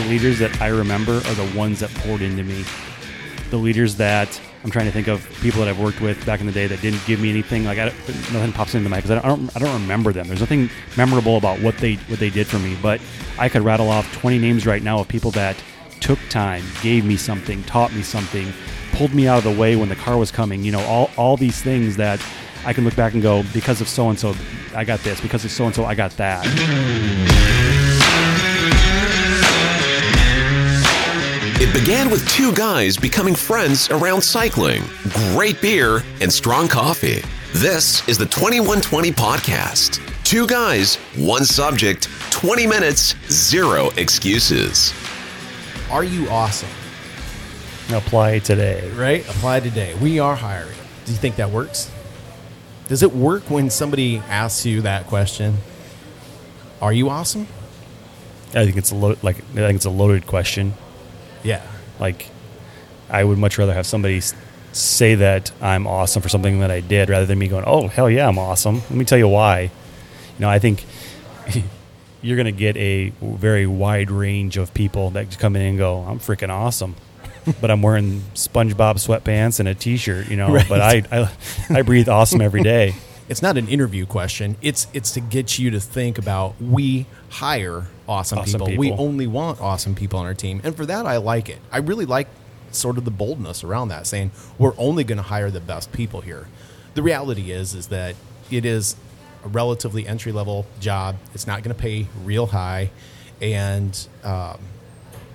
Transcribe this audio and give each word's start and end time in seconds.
the 0.00 0.08
leaders 0.08 0.38
that 0.38 0.60
I 0.60 0.68
remember 0.68 1.16
are 1.16 1.34
the 1.34 1.52
ones 1.56 1.80
that 1.80 1.90
poured 1.90 2.22
into 2.22 2.42
me. 2.42 2.64
The 3.50 3.56
leaders 3.56 3.96
that 3.96 4.40
I'm 4.64 4.70
trying 4.70 4.86
to 4.86 4.92
think 4.92 5.08
of 5.08 5.28
people 5.40 5.60
that 5.60 5.68
I've 5.68 5.80
worked 5.80 6.00
with 6.00 6.24
back 6.24 6.40
in 6.40 6.46
the 6.46 6.52
day 6.52 6.66
that 6.66 6.80
didn't 6.80 7.04
give 7.06 7.20
me 7.20 7.30
anything. 7.30 7.64
Like 7.64 7.78
I, 7.78 7.86
nothing 8.32 8.52
pops 8.52 8.74
into 8.74 8.88
my 8.88 8.96
because 8.96 9.10
I 9.10 9.20
don't, 9.20 9.54
I 9.56 9.58
don't 9.58 9.72
remember 9.82 10.12
them. 10.12 10.28
There's 10.28 10.40
nothing 10.40 10.70
memorable 10.96 11.36
about 11.36 11.60
what 11.60 11.76
they 11.78 11.94
what 11.94 12.18
they 12.18 12.30
did 12.30 12.46
for 12.46 12.58
me. 12.58 12.76
But 12.80 13.00
I 13.38 13.48
could 13.48 13.62
rattle 13.62 13.88
off 13.88 14.10
20 14.14 14.38
names 14.38 14.66
right 14.66 14.82
now 14.82 15.00
of 15.00 15.08
people 15.08 15.30
that 15.32 15.56
took 16.00 16.18
time, 16.28 16.64
gave 16.82 17.04
me 17.04 17.16
something, 17.16 17.62
taught 17.64 17.92
me 17.92 18.02
something, 18.02 18.52
pulled 18.92 19.14
me 19.14 19.26
out 19.26 19.38
of 19.38 19.44
the 19.44 19.60
way 19.60 19.76
when 19.76 19.88
the 19.88 19.96
car 19.96 20.16
was 20.16 20.30
coming. 20.30 20.62
You 20.62 20.72
know, 20.72 20.80
all 20.80 21.10
all 21.16 21.36
these 21.36 21.60
things 21.60 21.96
that 21.96 22.24
I 22.64 22.72
can 22.72 22.84
look 22.84 22.96
back 22.96 23.14
and 23.14 23.22
go 23.22 23.42
because 23.52 23.80
of 23.80 23.88
so 23.88 24.08
and 24.08 24.18
so 24.18 24.34
I 24.74 24.84
got 24.84 25.00
this. 25.00 25.20
Because 25.20 25.44
of 25.44 25.50
so 25.50 25.66
and 25.66 25.74
so 25.74 25.84
I 25.84 25.94
got 25.94 26.12
that. 26.12 27.49
It 31.62 31.74
began 31.74 32.08
with 32.10 32.26
two 32.26 32.54
guys 32.54 32.96
becoming 32.96 33.34
friends 33.34 33.90
around 33.90 34.22
cycling, 34.22 34.82
great 35.34 35.60
beer, 35.60 36.02
and 36.22 36.32
strong 36.32 36.68
coffee. 36.68 37.20
This 37.52 38.06
is 38.08 38.16
the 38.16 38.24
2120 38.24 39.12
podcast. 39.12 40.00
Two 40.24 40.46
guys, 40.46 40.96
one 41.18 41.44
subject, 41.44 42.08
20 42.30 42.66
minutes, 42.66 43.14
zero 43.28 43.90
excuses. 43.98 44.94
Are 45.90 46.02
you 46.02 46.30
awesome? 46.30 46.70
Apply 47.92 48.38
today. 48.38 48.90
Right? 48.92 49.28
Apply 49.28 49.60
today. 49.60 49.94
We 50.00 50.18
are 50.18 50.36
hiring. 50.36 50.78
Do 51.04 51.12
you 51.12 51.18
think 51.18 51.36
that 51.36 51.50
works? 51.50 51.90
Does 52.88 53.02
it 53.02 53.12
work 53.12 53.50
when 53.50 53.68
somebody 53.68 54.16
asks 54.30 54.64
you 54.64 54.80
that 54.80 55.08
question? 55.08 55.58
Are 56.80 56.94
you 56.94 57.10
awesome? 57.10 57.48
I 58.54 58.64
think 58.64 58.78
it's 58.78 58.92
a 58.92 58.94
lo- 58.94 59.16
like 59.22 59.36
I 59.36 59.56
think 59.56 59.76
it's 59.76 59.84
a 59.84 59.90
loaded 59.90 60.26
question. 60.26 60.72
Yeah. 61.42 61.66
Like, 61.98 62.26
I 63.08 63.24
would 63.24 63.38
much 63.38 63.58
rather 63.58 63.74
have 63.74 63.86
somebody 63.86 64.20
say 64.72 65.16
that 65.16 65.50
I'm 65.60 65.86
awesome 65.86 66.22
for 66.22 66.28
something 66.28 66.60
that 66.60 66.70
I 66.70 66.80
did 66.80 67.08
rather 67.08 67.26
than 67.26 67.38
me 67.38 67.48
going, 67.48 67.64
"Oh 67.66 67.88
hell 67.88 68.08
yeah, 68.08 68.28
I'm 68.28 68.38
awesome." 68.38 68.76
Let 68.76 68.90
me 68.92 69.04
tell 69.04 69.18
you 69.18 69.28
why. 69.28 69.62
You 69.62 70.40
know, 70.40 70.48
I 70.48 70.58
think 70.58 70.84
you're 72.22 72.36
going 72.36 72.46
to 72.46 72.52
get 72.52 72.76
a 72.76 73.12
very 73.20 73.66
wide 73.66 74.10
range 74.10 74.56
of 74.56 74.72
people 74.74 75.10
that 75.10 75.38
come 75.38 75.56
in 75.56 75.62
and 75.62 75.78
go, 75.78 76.00
"I'm 76.00 76.18
freaking 76.20 76.50
awesome." 76.50 76.94
but 77.60 77.70
I'm 77.70 77.82
wearing 77.82 78.22
SpongeBob 78.34 78.96
sweatpants 78.96 79.60
and 79.60 79.68
a 79.68 79.74
T-shirt, 79.74 80.28
you 80.28 80.36
know. 80.36 80.50
Right. 80.60 80.68
But 80.68 80.80
I, 80.80 81.02
I, 81.10 81.30
I 81.70 81.82
breathe 81.82 82.08
awesome 82.08 82.40
every 82.40 82.62
day. 82.62 82.94
It's 83.30 83.42
not 83.42 83.56
an 83.56 83.68
interview 83.68 84.06
question. 84.06 84.56
It's 84.60 84.88
it's 84.92 85.12
to 85.12 85.20
get 85.20 85.56
you 85.56 85.70
to 85.70 85.78
think 85.78 86.18
about 86.18 86.60
we 86.60 87.06
hire 87.28 87.86
awesome, 88.08 88.40
Awesome 88.40 88.60
people. 88.62 88.76
We 88.76 88.90
only 88.90 89.28
want 89.28 89.60
awesome 89.60 89.94
people 89.94 90.18
on 90.18 90.26
our 90.26 90.34
team. 90.34 90.60
And 90.64 90.76
for 90.76 90.84
that 90.86 91.06
I 91.06 91.18
like 91.18 91.48
it. 91.48 91.58
I 91.70 91.78
really 91.78 92.06
like 92.06 92.26
sort 92.72 92.98
of 92.98 93.04
the 93.04 93.12
boldness 93.12 93.62
around 93.62 93.88
that 93.88 94.08
saying 94.08 94.32
we're 94.58 94.74
only 94.76 95.04
going 95.04 95.18
to 95.18 95.22
hire 95.22 95.48
the 95.48 95.60
best 95.60 95.92
people 95.92 96.22
here. 96.22 96.48
The 96.94 97.02
reality 97.02 97.52
is 97.52 97.72
is 97.72 97.86
that 97.86 98.16
it 98.50 98.64
is 98.64 98.96
a 99.44 99.48
relatively 99.48 100.08
entry 100.08 100.32
level 100.32 100.66
job. 100.80 101.14
It's 101.32 101.46
not 101.46 101.62
going 101.62 101.74
to 101.74 101.80
pay 101.80 102.08
real 102.24 102.46
high 102.46 102.90
and 103.40 104.08
um, 104.24 104.58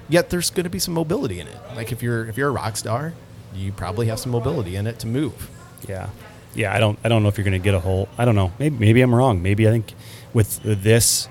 yet 0.09 0.31
there's 0.31 0.49
going 0.49 0.65
to 0.65 0.69
be 0.69 0.79
some 0.79 0.93
mobility 0.93 1.39
in 1.39 1.47
it. 1.47 1.57
Like 1.77 1.93
if 1.93 2.03
you're 2.03 2.25
if 2.25 2.37
you're 2.37 2.49
a 2.49 2.53
rock 2.53 2.75
star, 2.75 3.13
you 3.53 3.71
probably 3.71 4.07
have 4.07 4.19
some 4.19 4.33
mobility 4.33 4.75
in 4.75 4.85
it 4.85 4.99
to 4.99 5.07
move. 5.07 5.49
Yeah, 5.87 6.09
yeah. 6.55 6.73
I 6.73 6.79
don't. 6.79 6.97
I 7.03 7.09
don't 7.09 7.23
know 7.23 7.29
if 7.29 7.37
you're 7.37 7.45
going 7.45 7.59
to 7.59 7.63
get 7.63 7.73
a 7.73 7.79
whole. 7.79 8.09
I 8.17 8.25
don't 8.25 8.35
know. 8.35 8.51
Maybe. 8.59 8.77
Maybe 8.77 9.01
I'm 9.01 9.13
wrong. 9.13 9.41
Maybe 9.41 9.67
I 9.67 9.71
think 9.71 9.93
with 10.33 10.61
this 10.63 11.27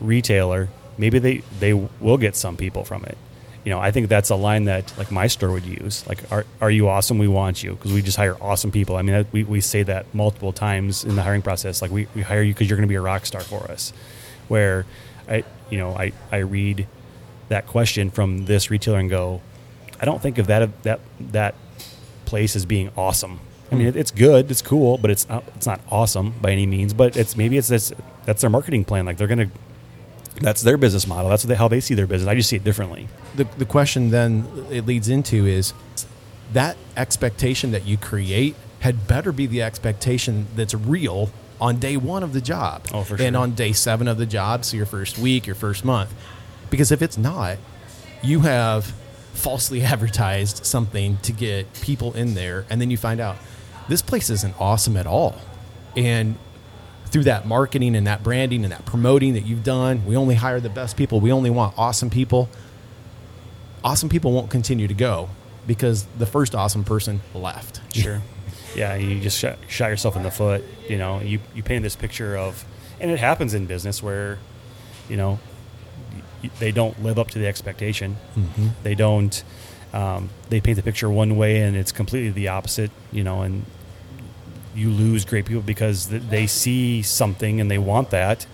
retailer, 0.00 0.68
maybe 0.98 1.18
they 1.18 1.38
they 1.58 1.72
will 1.74 2.18
get 2.18 2.36
some 2.36 2.56
people 2.56 2.84
from 2.84 3.04
it. 3.04 3.16
You 3.64 3.70
know, 3.70 3.78
I 3.78 3.90
think 3.90 4.08
that's 4.08 4.30
a 4.30 4.36
line 4.36 4.64
that 4.64 4.96
like 4.96 5.10
my 5.10 5.26
store 5.26 5.50
would 5.50 5.66
use. 5.66 6.06
Like, 6.06 6.30
are 6.32 6.46
are 6.60 6.70
you 6.70 6.88
awesome? 6.88 7.18
We 7.18 7.28
want 7.28 7.62
you 7.62 7.74
because 7.74 7.92
we 7.92 8.00
just 8.02 8.16
hire 8.16 8.36
awesome 8.40 8.70
people. 8.70 8.96
I 8.96 9.02
mean, 9.02 9.26
we 9.32 9.44
we 9.44 9.60
say 9.60 9.82
that 9.82 10.12
multiple 10.14 10.52
times 10.52 11.04
in 11.04 11.14
the 11.14 11.22
hiring 11.22 11.42
process. 11.42 11.82
Like, 11.82 11.90
we, 11.90 12.06
we 12.14 12.22
hire 12.22 12.42
you 12.42 12.54
because 12.54 12.68
you're 12.68 12.78
going 12.78 12.88
to 12.88 12.92
be 12.92 12.96
a 12.96 13.02
rock 13.02 13.26
star 13.26 13.42
for 13.42 13.70
us. 13.70 13.92
Where 14.48 14.86
I 15.28 15.44
you 15.68 15.78
know 15.78 15.94
I 15.94 16.12
I 16.32 16.38
read 16.38 16.86
that 17.50 17.66
question 17.66 18.10
from 18.10 18.46
this 18.46 18.70
retailer 18.70 18.98
and 18.98 19.10
go, 19.10 19.42
I 20.00 20.04
don't 20.06 20.22
think 20.22 20.38
of 20.38 20.46
that 20.46 20.82
that 20.84 21.00
that 21.20 21.54
place 22.24 22.56
as 22.56 22.64
being 22.64 22.90
awesome. 22.96 23.40
I 23.70 23.74
mean, 23.76 23.86
it, 23.86 23.96
it's 23.96 24.10
good, 24.10 24.50
it's 24.50 24.62
cool, 24.62 24.98
but 24.98 25.10
it's 25.10 25.28
not 25.28 25.44
it's 25.54 25.66
not 25.66 25.80
awesome 25.90 26.34
by 26.42 26.50
any 26.52 26.66
means. 26.66 26.92
But 26.92 27.16
it's 27.16 27.36
maybe 27.36 27.56
it's 27.56 27.68
this 27.68 27.92
that's 28.24 28.40
their 28.40 28.50
marketing 28.50 28.84
plan. 28.84 29.06
Like 29.06 29.16
they're 29.16 29.28
gonna 29.28 29.50
that's 30.40 30.62
their 30.62 30.76
business 30.76 31.06
model. 31.06 31.30
That's 31.30 31.42
they, 31.44 31.54
how 31.54 31.68
they 31.68 31.80
see 31.80 31.94
their 31.94 32.06
business. 32.06 32.28
I 32.28 32.34
just 32.34 32.48
see 32.48 32.56
it 32.56 32.64
differently. 32.64 33.08
the, 33.36 33.44
the 33.58 33.64
question 33.64 34.10
then 34.10 34.46
it 34.70 34.86
leads 34.86 35.08
into 35.08 35.46
is 35.46 35.72
that 36.52 36.76
expectation 36.96 37.70
that 37.72 37.86
you 37.86 37.96
create 37.96 38.56
had 38.80 39.06
better 39.06 39.30
be 39.32 39.46
the 39.46 39.62
expectation 39.62 40.46
that's 40.56 40.74
real 40.74 41.30
on 41.60 41.78
day 41.78 41.96
one 41.96 42.22
of 42.22 42.32
the 42.32 42.40
job 42.40 42.86
Oh, 42.92 43.04
for 43.04 43.20
and 43.20 43.36
on 43.36 43.54
day 43.54 43.72
seven 43.72 44.08
of 44.08 44.16
the 44.16 44.26
job 44.26 44.64
so 44.64 44.76
your 44.76 44.86
first 44.86 45.18
week 45.18 45.46
your 45.46 45.54
first 45.54 45.84
month 45.84 46.12
because 46.70 46.90
if 46.90 47.02
it's 47.02 47.18
not 47.18 47.58
you 48.22 48.40
have 48.40 48.86
falsely 49.34 49.82
advertised 49.94 50.64
something 50.64 51.18
to 51.18 51.32
get 51.32 51.72
people 51.82 52.14
in 52.14 52.34
there 52.34 52.64
and 52.70 52.80
then 52.80 52.90
you 52.90 52.96
find 52.96 53.20
out 53.20 53.36
this 53.88 54.02
place 54.02 54.30
isn't 54.30 54.54
awesome 54.60 54.96
at 54.96 55.06
all 55.06 55.36
and 55.96 56.36
through 57.06 57.24
that 57.24 57.46
marketing 57.46 57.96
and 57.96 58.06
that 58.06 58.22
branding 58.22 58.62
and 58.64 58.72
that 58.72 58.84
promoting 58.84 59.34
that 59.34 59.44
you've 59.44 59.64
done 59.64 60.04
we 60.06 60.16
only 60.16 60.36
hire 60.36 60.60
the 60.60 60.68
best 60.68 60.96
people 60.96 61.20
we 61.20 61.32
only 61.32 61.50
want 61.50 61.74
awesome 61.76 62.10
people 62.10 62.48
awesome 63.82 64.08
people 64.08 64.32
won't 64.32 64.50
continue 64.50 64.86
to 64.86 64.94
go 64.94 65.28
because 65.66 66.04
the 66.18 66.26
first 66.26 66.54
awesome 66.54 66.84
person 66.84 67.20
left. 67.34 67.80
Sure. 67.92 68.22
yeah, 68.74 68.94
you 68.94 69.20
just 69.20 69.38
shot, 69.38 69.58
shot 69.68 69.88
yourself 69.88 70.16
in 70.16 70.22
the 70.22 70.30
foot. 70.30 70.64
You 70.88 70.96
know, 70.96 71.20
you 71.20 71.40
you 71.54 71.62
painted 71.62 71.82
this 71.82 71.96
picture 71.96 72.36
of, 72.36 72.64
and 73.00 73.10
it 73.10 73.18
happens 73.18 73.52
in 73.52 73.66
business 73.66 74.00
where, 74.02 74.38
you 75.08 75.16
know, 75.16 75.40
they 76.60 76.70
don't 76.70 77.02
live 77.02 77.18
up 77.18 77.30
to 77.32 77.38
the 77.38 77.46
expectation. 77.46 78.16
Mm-hmm. 78.36 78.68
They 78.84 78.94
don't. 78.94 79.42
Um, 79.92 80.30
they 80.48 80.60
paint 80.60 80.76
the 80.76 80.82
picture 80.82 81.08
one 81.10 81.36
way, 81.36 81.60
and 81.62 81.76
it's 81.76 81.92
completely 81.92 82.30
the 82.30 82.48
opposite. 82.48 82.90
You 83.12 83.24
know, 83.24 83.42
and 83.42 83.64
you 84.74 84.90
lose 84.90 85.24
great 85.24 85.46
people 85.46 85.62
because 85.62 86.06
th- 86.06 86.22
they 86.30 86.46
see 86.46 87.02
something 87.02 87.60
and 87.60 87.70
they 87.70 87.78
want 87.78 88.10
that, 88.10 88.46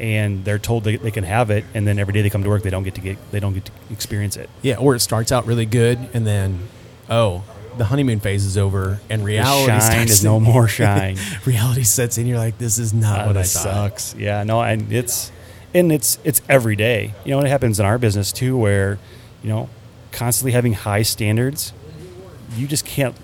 and 0.00 0.44
they're 0.44 0.58
told 0.58 0.84
they, 0.84 0.96
they 0.96 1.10
can 1.12 1.24
have 1.24 1.50
it, 1.50 1.64
and 1.74 1.86
then 1.86 1.98
every 1.98 2.12
day 2.12 2.22
they 2.22 2.30
come 2.30 2.42
to 2.42 2.48
work, 2.48 2.62
they 2.62 2.70
don't 2.70 2.82
get 2.82 2.94
to 2.96 3.00
get 3.00 3.18
they 3.30 3.38
don't 3.40 3.54
get 3.54 3.66
to 3.66 3.72
experience 3.90 4.36
it. 4.36 4.50
Yeah, 4.62 4.76
or 4.76 4.94
it 4.96 5.00
starts 5.00 5.30
out 5.30 5.46
really 5.46 5.66
good 5.66 5.98
and 6.12 6.26
then, 6.26 6.68
oh, 7.08 7.44
the 7.78 7.84
honeymoon 7.84 8.18
phase 8.18 8.44
is 8.44 8.58
over 8.58 8.98
and 9.08 9.24
reality 9.24 9.72
is 10.02 10.24
no 10.24 10.40
more 10.40 10.66
shine. 10.80 11.16
reality 11.46 11.84
sets 11.84 12.18
in. 12.18 12.26
You're 12.26 12.36
like, 12.38 12.58
this 12.58 12.78
is 12.78 12.92
not 12.92 13.20
Ah, 13.20 13.26
what 13.28 13.36
I 13.36 13.42
thought. 13.44 13.62
sucks. 13.62 14.14
Yeah, 14.16 14.42
no, 14.42 14.60
and 14.60 14.92
it's 14.92 15.30
and 15.72 15.92
it's 15.92 16.18
it's 16.24 16.42
every 16.48 16.74
day. 16.74 17.14
You 17.24 17.30
know, 17.30 17.38
and 17.38 17.46
it 17.46 17.50
happens 17.50 17.78
in 17.78 17.86
our 17.86 17.96
business 17.96 18.32
too, 18.32 18.56
where 18.56 18.98
you 19.44 19.50
know, 19.50 19.68
constantly 20.12 20.52
having 20.52 20.74
high 20.74 21.02
standards, 21.02 21.72
you 22.56 22.66
just 22.66 22.84
can't 22.84 23.16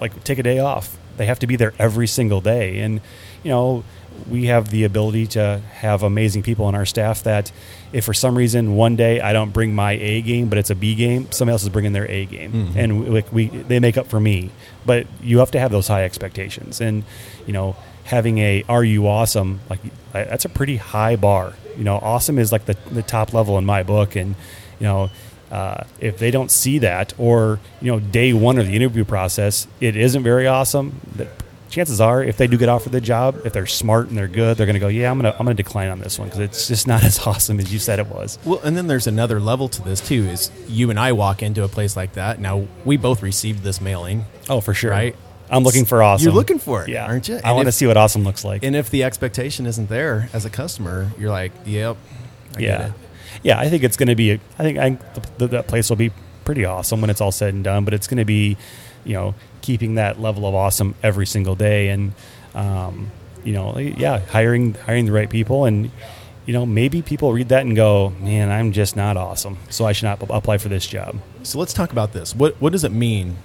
like 0.00 0.24
take 0.24 0.38
a 0.38 0.42
day 0.42 0.58
off. 0.58 0.96
They 1.16 1.26
have 1.26 1.38
to 1.40 1.46
be 1.46 1.56
there 1.56 1.72
every 1.78 2.06
single 2.06 2.40
day, 2.40 2.80
and 2.80 3.00
you 3.42 3.50
know, 3.50 3.84
we 4.28 4.46
have 4.46 4.70
the 4.70 4.84
ability 4.84 5.26
to 5.28 5.60
have 5.74 6.02
amazing 6.02 6.42
people 6.42 6.64
on 6.66 6.74
our 6.74 6.86
staff 6.86 7.22
that. 7.24 7.52
If 7.92 8.04
for 8.04 8.12
some 8.12 8.36
reason 8.36 8.74
one 8.74 8.96
day 8.96 9.20
I 9.20 9.32
don't 9.32 9.52
bring 9.52 9.72
my 9.72 9.92
A 9.92 10.20
game, 10.20 10.48
but 10.48 10.58
it's 10.58 10.70
a 10.70 10.74
B 10.74 10.96
game, 10.96 11.30
somebody 11.30 11.52
else 11.52 11.62
is 11.62 11.68
bringing 11.68 11.92
their 11.92 12.10
A 12.10 12.24
game, 12.26 12.52
mm-hmm. 12.52 12.76
and 12.76 13.14
like 13.14 13.32
we, 13.32 13.46
they 13.46 13.78
make 13.78 13.96
up 13.96 14.08
for 14.08 14.18
me. 14.18 14.50
But 14.84 15.06
you 15.22 15.38
have 15.38 15.52
to 15.52 15.60
have 15.60 15.70
those 15.70 15.86
high 15.86 16.02
expectations, 16.02 16.80
and 16.80 17.04
you 17.46 17.52
know, 17.52 17.76
having 18.02 18.38
a 18.38 18.64
"Are 18.68 18.82
you 18.82 19.06
awesome?" 19.06 19.60
like 19.70 19.78
that's 20.12 20.44
a 20.44 20.48
pretty 20.48 20.76
high 20.76 21.14
bar. 21.14 21.52
You 21.76 21.84
know, 21.84 21.96
awesome 21.96 22.36
is 22.36 22.50
like 22.50 22.64
the 22.64 22.76
the 22.90 23.02
top 23.02 23.32
level 23.32 23.58
in 23.58 23.64
my 23.64 23.84
book, 23.84 24.16
and 24.16 24.34
you 24.80 24.86
know, 24.86 25.10
uh, 25.50 25.84
if 26.00 26.18
they 26.18 26.30
don't 26.30 26.50
see 26.50 26.78
that, 26.78 27.12
or 27.18 27.60
you 27.80 27.90
know, 27.92 28.00
day 28.00 28.32
one 28.32 28.58
of 28.58 28.66
the 28.66 28.74
interview 28.74 29.04
process, 29.04 29.66
it 29.80 29.96
isn't 29.96 30.22
very 30.22 30.46
awesome. 30.46 31.00
Chances 31.70 32.00
are, 32.00 32.22
if 32.22 32.36
they 32.36 32.46
do 32.46 32.56
get 32.56 32.68
offered 32.68 32.92
the 32.92 33.00
job, 33.00 33.40
if 33.44 33.52
they're 33.52 33.66
smart 33.66 34.08
and 34.08 34.16
they're 34.16 34.28
good, 34.28 34.56
they're 34.56 34.66
going 34.66 34.74
to 34.74 34.80
go, 34.80 34.86
"Yeah, 34.86 35.10
I'm 35.10 35.18
going 35.20 35.32
to 35.32 35.36
I'm 35.36 35.44
going 35.44 35.56
to 35.56 35.60
decline 35.60 35.88
on 35.88 35.98
this 35.98 36.20
one 36.20 36.28
because 36.28 36.40
it's 36.40 36.68
just 36.68 36.86
not 36.86 37.02
as 37.08 37.18
awesome 37.26 37.58
as 37.58 37.72
you 37.72 37.80
said 37.80 37.98
it 37.98 38.06
was." 38.06 38.38
Well, 38.44 38.60
and 38.62 38.76
then 38.76 38.86
there's 38.86 39.08
another 39.08 39.40
level 39.40 39.68
to 39.70 39.82
this 39.82 40.00
too. 40.00 40.24
Is 40.26 40.52
you 40.68 40.90
and 40.90 41.00
I 41.00 41.12
walk 41.12 41.42
into 41.42 41.64
a 41.64 41.68
place 41.68 41.96
like 41.96 42.12
that. 42.12 42.38
Now 42.38 42.68
we 42.84 42.96
both 42.96 43.22
received 43.22 43.64
this 43.64 43.80
mailing, 43.80 44.26
Oh, 44.48 44.60
for 44.60 44.72
sure. 44.72 44.92
Right. 44.92 45.16
I'm 45.50 45.62
looking 45.62 45.84
for 45.84 46.02
awesome. 46.02 46.24
You're 46.24 46.34
looking 46.34 46.58
for 46.58 46.84
it, 46.84 46.88
yeah, 46.88 47.06
aren't 47.06 47.28
you? 47.28 47.38
I 47.44 47.52
want 47.52 47.66
to 47.66 47.72
see 47.72 47.86
what 47.86 47.96
awesome 47.96 48.24
looks 48.24 48.44
like. 48.44 48.62
and 48.64 48.74
if 48.76 48.88
the 48.90 49.02
expectation 49.04 49.66
isn't 49.66 49.88
there 49.88 50.28
as 50.32 50.44
a 50.44 50.50
customer, 50.50 51.10
you're 51.18 51.30
like, 51.30 51.52
yep, 51.66 51.96
I 52.56 52.60
get 52.60 52.62
yeah, 52.62 52.86
it. 52.86 52.92
Yeah. 53.44 53.60
I 53.60 53.68
think 53.70 53.84
it's 53.84 53.96
going 53.96 54.08
to 54.08 54.16
be. 54.16 54.32
I 54.32 54.62
think 54.62 54.78
I, 54.78 54.98
the, 55.38 55.46
that 55.46 55.68
place 55.68 55.88
will 55.88 55.96
be 55.96 56.10
pretty 56.44 56.64
awesome 56.64 57.00
when 57.00 57.10
it's 57.10 57.20
all 57.20 57.30
said 57.32 57.54
and 57.54 57.62
done. 57.62 57.84
But 57.84 57.94
it's 57.94 58.08
going 58.08 58.18
to 58.18 58.24
be, 58.24 58.56
you 59.04 59.12
know, 59.12 59.34
keeping 59.62 59.94
that 59.94 60.20
level 60.20 60.46
of 60.46 60.54
awesome 60.56 60.96
every 61.02 61.26
single 61.26 61.54
day, 61.54 61.90
and 61.90 62.12
um, 62.54 63.12
you 63.44 63.52
know, 63.52 63.78
yeah, 63.78 64.18
hiring 64.18 64.74
hiring 64.74 65.06
the 65.06 65.12
right 65.12 65.30
people, 65.30 65.64
and 65.64 65.90
you 66.46 66.52
know, 66.52 66.66
maybe 66.66 67.00
people 67.00 67.32
read 67.32 67.48
that 67.48 67.64
and 67.64 67.74
go, 67.74 68.10
man, 68.20 68.50
I'm 68.50 68.72
just 68.72 68.96
not 68.96 69.16
awesome. 69.16 69.56
So 69.70 69.86
I 69.86 69.92
should 69.92 70.04
not 70.04 70.20
apply 70.28 70.58
for 70.58 70.68
this 70.68 70.86
job. 70.86 71.16
So 71.42 71.58
let's 71.58 71.72
talk 71.72 71.92
about 71.92 72.12
this. 72.12 72.34
What 72.34 72.60
what 72.60 72.72
does 72.72 72.84
it 72.84 72.92
mean 72.92 73.36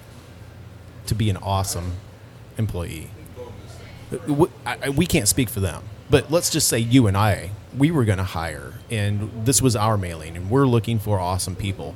to 1.06 1.14
be 1.14 1.30
an 1.30 1.36
awesome 1.38 1.92
employee? 2.58 3.08
Uh, 4.12 4.92
We 4.92 5.06
can't 5.06 5.28
speak 5.28 5.48
for 5.48 5.60
them, 5.60 5.82
but 6.10 6.30
let's 6.30 6.50
just 6.50 6.68
say 6.68 6.78
you 6.78 7.06
and 7.06 7.16
I, 7.16 7.50
we 7.76 7.90
were 7.90 8.04
going 8.04 8.18
to 8.18 8.24
hire, 8.24 8.74
and 8.90 9.46
this 9.46 9.62
was 9.62 9.76
our 9.76 9.96
mailing, 9.96 10.36
and 10.36 10.50
we're 10.50 10.66
looking 10.66 10.98
for 10.98 11.20
awesome 11.20 11.56
people. 11.56 11.94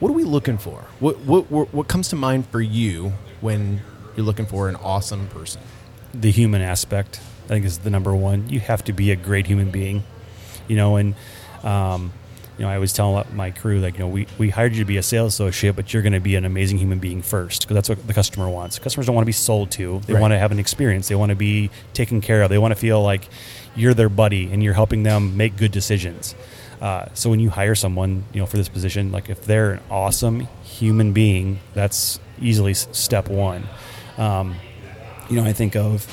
What 0.00 0.08
are 0.08 0.14
we 0.14 0.24
looking 0.24 0.58
for? 0.58 0.86
What 0.98 1.20
what 1.20 1.50
what 1.50 1.72
what 1.72 1.86
comes 1.88 2.08
to 2.08 2.16
mind 2.16 2.46
for 2.48 2.60
you 2.60 3.12
when 3.40 3.82
you're 4.16 4.26
looking 4.26 4.46
for 4.46 4.68
an 4.68 4.76
awesome 4.76 5.28
person? 5.28 5.60
the 6.14 6.30
human 6.30 6.60
aspect 6.60 7.20
i 7.44 7.48
think 7.48 7.64
is 7.64 7.78
the 7.78 7.90
number 7.90 8.14
one 8.14 8.48
you 8.48 8.60
have 8.60 8.84
to 8.84 8.92
be 8.92 9.10
a 9.10 9.16
great 9.16 9.46
human 9.46 9.70
being 9.70 10.02
you 10.68 10.76
know 10.76 10.96
and 10.96 11.14
um, 11.62 12.12
you 12.62 12.68
know 12.68 12.72
i 12.72 12.76
always 12.76 12.92
tell 12.92 13.26
my 13.32 13.50
crew 13.50 13.80
like 13.80 13.94
you 13.94 13.98
know 14.00 14.06
we, 14.06 14.24
we 14.38 14.48
hired 14.48 14.72
you 14.72 14.78
to 14.78 14.84
be 14.84 14.96
a 14.96 15.02
sales 15.02 15.34
associate 15.34 15.74
but 15.74 15.92
you're 15.92 16.00
going 16.02 16.12
to 16.12 16.20
be 16.20 16.36
an 16.36 16.44
amazing 16.44 16.78
human 16.78 17.00
being 17.00 17.20
first 17.20 17.62
because 17.62 17.74
that's 17.74 17.88
what 17.88 18.06
the 18.06 18.14
customer 18.14 18.48
wants. 18.48 18.78
Customers 18.78 19.06
don't 19.06 19.16
want 19.16 19.24
to 19.24 19.26
be 19.26 19.32
sold 19.32 19.72
to. 19.72 20.00
They 20.06 20.12
Right. 20.14 20.20
want 20.20 20.30
to 20.30 20.38
have 20.38 20.52
an 20.52 20.60
experience. 20.60 21.08
They 21.08 21.16
want 21.16 21.30
to 21.30 21.34
be 21.36 21.70
taken 21.92 22.20
care 22.20 22.40
of. 22.42 22.50
They 22.50 22.58
want 22.58 22.70
to 22.70 22.78
feel 22.78 23.02
like 23.02 23.28
you're 23.74 23.94
their 23.94 24.08
buddy 24.08 24.52
and 24.52 24.62
you're 24.62 24.74
helping 24.74 25.02
them 25.02 25.36
make 25.36 25.56
good 25.56 25.72
decisions. 25.72 26.36
Uh, 26.80 27.06
so 27.14 27.30
when 27.30 27.40
you 27.40 27.50
hire 27.50 27.74
someone 27.74 28.22
you 28.32 28.38
know 28.40 28.46
for 28.46 28.58
this 28.58 28.68
position 28.68 29.10
like 29.10 29.28
if 29.28 29.44
they're 29.44 29.72
an 29.72 29.80
awesome 29.90 30.46
human 30.62 31.12
being 31.12 31.58
that's 31.74 32.20
easily 32.40 32.74
step 32.74 33.28
one. 33.28 33.64
Um, 34.18 34.54
you 35.28 35.34
know, 35.36 35.44
I 35.44 35.52
think 35.52 35.74
of 35.74 36.06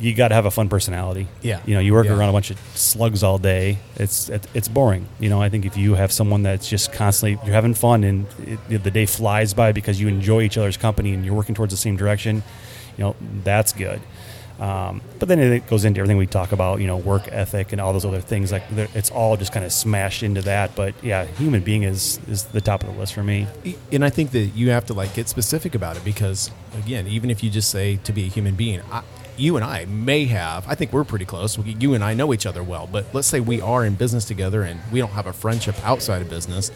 you 0.00 0.14
got 0.14 0.28
to 0.28 0.34
have 0.34 0.46
a 0.46 0.50
fun 0.50 0.68
personality. 0.68 1.28
Yeah. 1.42 1.60
You 1.66 1.74
know, 1.74 1.80
you 1.80 1.92
work 1.92 2.06
Yeah. 2.06 2.16
around 2.16 2.28
a 2.28 2.32
bunch 2.32 2.50
of 2.50 2.58
slugs 2.74 3.22
all 3.22 3.38
day. 3.38 3.78
It's 3.96 4.28
it, 4.28 4.46
it's 4.54 4.68
boring. 4.68 5.06
You 5.20 5.28
know, 5.30 5.40
I 5.40 5.48
think 5.48 5.64
if 5.66 5.76
you 5.76 5.94
have 5.94 6.12
someone 6.12 6.42
that's 6.42 6.68
just 6.68 6.92
constantly 6.92 7.38
you're 7.44 7.54
having 7.54 7.74
fun 7.74 8.04
and 8.04 8.26
it, 8.68 8.82
the 8.84 8.90
day 8.90 9.06
flies 9.06 9.54
by 9.54 9.72
because 9.72 10.00
you 10.00 10.08
enjoy 10.08 10.42
each 10.42 10.58
other's 10.58 10.76
company 10.76 11.12
and 11.14 11.24
you're 11.24 11.34
working 11.34 11.54
towards 11.54 11.72
the 11.72 11.76
same 11.78 11.96
direction, 11.96 12.42
you 12.96 13.04
know, 13.04 13.16
that's 13.44 13.72
good. 13.72 14.00
Um, 14.60 15.02
but 15.20 15.28
then 15.28 15.38
it 15.38 15.68
goes 15.68 15.84
into 15.84 16.00
everything 16.00 16.16
we 16.16 16.26
talk 16.26 16.50
about, 16.50 16.80
you 16.80 16.88
know, 16.88 16.96
work 16.96 17.28
ethic 17.30 17.70
and 17.70 17.80
all 17.80 17.92
those 17.92 18.04
other 18.04 18.20
things. 18.20 18.50
Like 18.50 18.64
it's 18.72 19.08
all 19.08 19.36
just 19.36 19.52
kind 19.52 19.64
of 19.64 19.72
smashed 19.72 20.24
into 20.24 20.42
that. 20.42 20.74
But 20.74 20.94
yeah, 21.00 21.26
human 21.26 21.60
being 21.62 21.84
is 21.84 22.18
is 22.28 22.42
the 22.46 22.60
top 22.60 22.82
of 22.82 22.92
the 22.92 22.98
list 22.98 23.14
for 23.14 23.22
me. 23.22 23.46
and 23.92 24.04
I 24.04 24.10
think 24.10 24.32
that 24.32 24.46
you 24.56 24.70
have 24.70 24.84
to 24.86 24.94
like 24.94 25.14
get 25.14 25.28
specific 25.28 25.76
about 25.76 25.96
it 25.96 26.04
because 26.04 26.50
again, 26.76 27.06
even 27.06 27.30
if 27.30 27.44
you 27.44 27.50
just 27.50 27.70
say 27.70 28.00
to 28.02 28.12
be 28.12 28.24
a 28.24 28.28
human 28.28 28.56
being, 28.56 28.80
I, 28.90 29.02
you 29.38 29.56
and 29.56 29.64
I 29.64 29.84
may 29.86 30.26
have. 30.26 30.66
I 30.68 30.74
think 30.74 30.92
we're 30.92 31.04
pretty 31.04 31.24
close. 31.24 31.58
We, 31.58 31.76
you 31.78 31.94
and 31.94 32.02
I 32.02 32.14
know 32.14 32.32
each 32.32 32.46
other 32.46 32.62
well, 32.62 32.88
but 32.90 33.06
let's 33.14 33.28
say 33.28 33.40
we 33.40 33.60
are 33.60 33.84
in 33.84 33.94
business 33.94 34.24
together 34.24 34.62
and 34.62 34.80
we 34.90 34.98
don't 34.98 35.12
have 35.12 35.26
a 35.26 35.32
friendship 35.32 35.76
outside 35.84 36.22
of 36.22 36.28
business. 36.28 36.70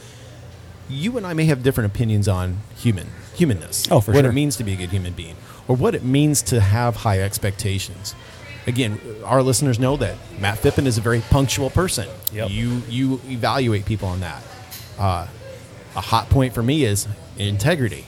You 0.88 1.16
and 1.16 1.26
I 1.26 1.34
may 1.34 1.44
have 1.46 1.62
different 1.62 1.92
opinions 1.92 2.28
on 2.28 2.58
human 2.76 3.08
humanness. 3.34 3.90
Oh, 3.90 4.00
for 4.00 4.12
what 4.12 4.20
sure. 4.20 4.30
it 4.30 4.34
means 4.34 4.56
to 4.56 4.64
be 4.64 4.74
a 4.74 4.76
good 4.76 4.90
human 4.90 5.12
being, 5.14 5.36
or 5.68 5.76
what 5.76 5.94
it 5.94 6.04
means 6.04 6.42
to 6.42 6.60
have 6.60 6.96
high 6.96 7.20
expectations. 7.20 8.14
Again, 8.66 9.00
our 9.24 9.42
listeners 9.42 9.78
know 9.78 9.96
that 9.96 10.16
Matt 10.38 10.58
Fippen 10.58 10.86
is 10.86 10.98
a 10.98 11.00
very 11.00 11.20
punctual 11.20 11.70
person. 11.70 12.08
Yep. 12.32 12.50
You 12.50 12.82
you 12.88 13.20
evaluate 13.26 13.86
people 13.86 14.08
on 14.08 14.20
that. 14.20 14.42
Uh, 14.98 15.26
a 15.96 16.00
hot 16.00 16.28
point 16.30 16.54
for 16.54 16.62
me 16.62 16.84
is 16.84 17.08
integrity. 17.38 18.06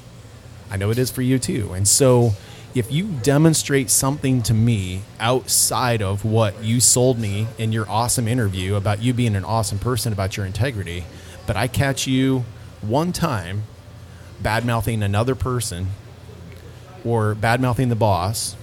I 0.71 0.77
know 0.77 0.91
it 0.91 0.99
is 0.99 1.11
for 1.11 1.23
you 1.23 1.39
too. 1.39 1.73
And 1.73 1.87
so 1.89 2.33
if 2.75 2.91
you 2.91 3.07
demonstrate 3.23 3.89
something 3.89 4.43
to 4.43 4.53
me 4.53 5.03
outside 5.21 6.03
of 6.03 6.25
what 6.25 6.63
you 6.63 6.81
sold 6.81 7.19
me 7.19 7.47
in 7.57 7.73
your 7.73 7.89
awesome 7.89 8.27
interview 8.27 8.75
about 8.75 9.01
you 9.01 9.15
being 9.15 9.37
an 9.37 9.45
awesome 9.45 9.79
person 9.79 10.13
about 10.13 10.37
your 10.37 10.45
integrity, 10.45 11.05
but 11.47 11.57
I 11.57 11.69
catch 11.69 12.07
you 12.07 12.45
one 12.81 13.13
time 13.13 13.63
bad 14.43 14.65
mouthing 14.65 15.03
another 15.03 15.35
person 15.35 15.89
or 17.05 17.35
bad 17.35 17.61
mouthing 17.61 17.91
the 17.91 17.97
boss 17.97 18.57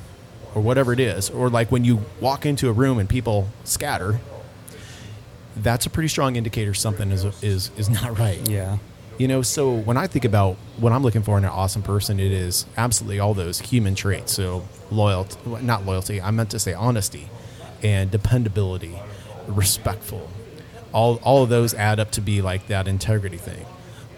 or 0.53 0.61
whatever 0.61 0.91
it 0.91 0.99
is, 0.99 1.29
or 1.29 1.49
like 1.49 1.71
when 1.71 1.85
you 1.85 2.01
walk 2.19 2.45
into 2.45 2.67
a 2.67 2.73
room 2.73 2.99
and 2.99 3.07
people 3.07 3.47
scatter, 3.63 4.19
that's 5.55 5.85
a 5.85 5.89
pretty 5.89 6.09
strong 6.09 6.35
indicator 6.35 6.73
something 6.73 7.11
is 7.11 7.23
is 7.41 7.71
is 7.77 7.89
not 7.89 8.17
right. 8.19 8.49
Yeah. 8.49 8.77
You 9.17 9.27
know, 9.27 9.41
so 9.41 9.71
when 9.75 9.97
I 9.97 10.07
think 10.07 10.25
about 10.25 10.55
what 10.77 10.91
I'm 10.91 11.03
looking 11.03 11.21
for 11.21 11.37
in 11.37 11.43
an 11.43 11.51
awesome 11.51 11.83
person, 11.83 12.19
it 12.19 12.31
is 12.31 12.65
absolutely 12.75 13.19
all 13.19 13.33
those 13.33 13.59
human 13.59 13.93
traits. 13.93 14.33
So 14.33 14.67
loyalty, 14.89 15.37
not 15.61 15.85
loyalty, 15.85 16.21
I 16.21 16.31
meant 16.31 16.49
to 16.51 16.59
say 16.59 16.73
honesty 16.73 17.29
and 17.83 18.09
dependability, 18.09 18.97
respectful. 19.47 20.29
All, 20.93 21.17
all 21.23 21.43
of 21.43 21.49
those 21.49 21.73
add 21.73 21.99
up 21.99 22.11
to 22.11 22.21
be 22.21 22.41
like 22.41 22.67
that 22.67 22.87
integrity 22.87 23.37
thing. 23.37 23.65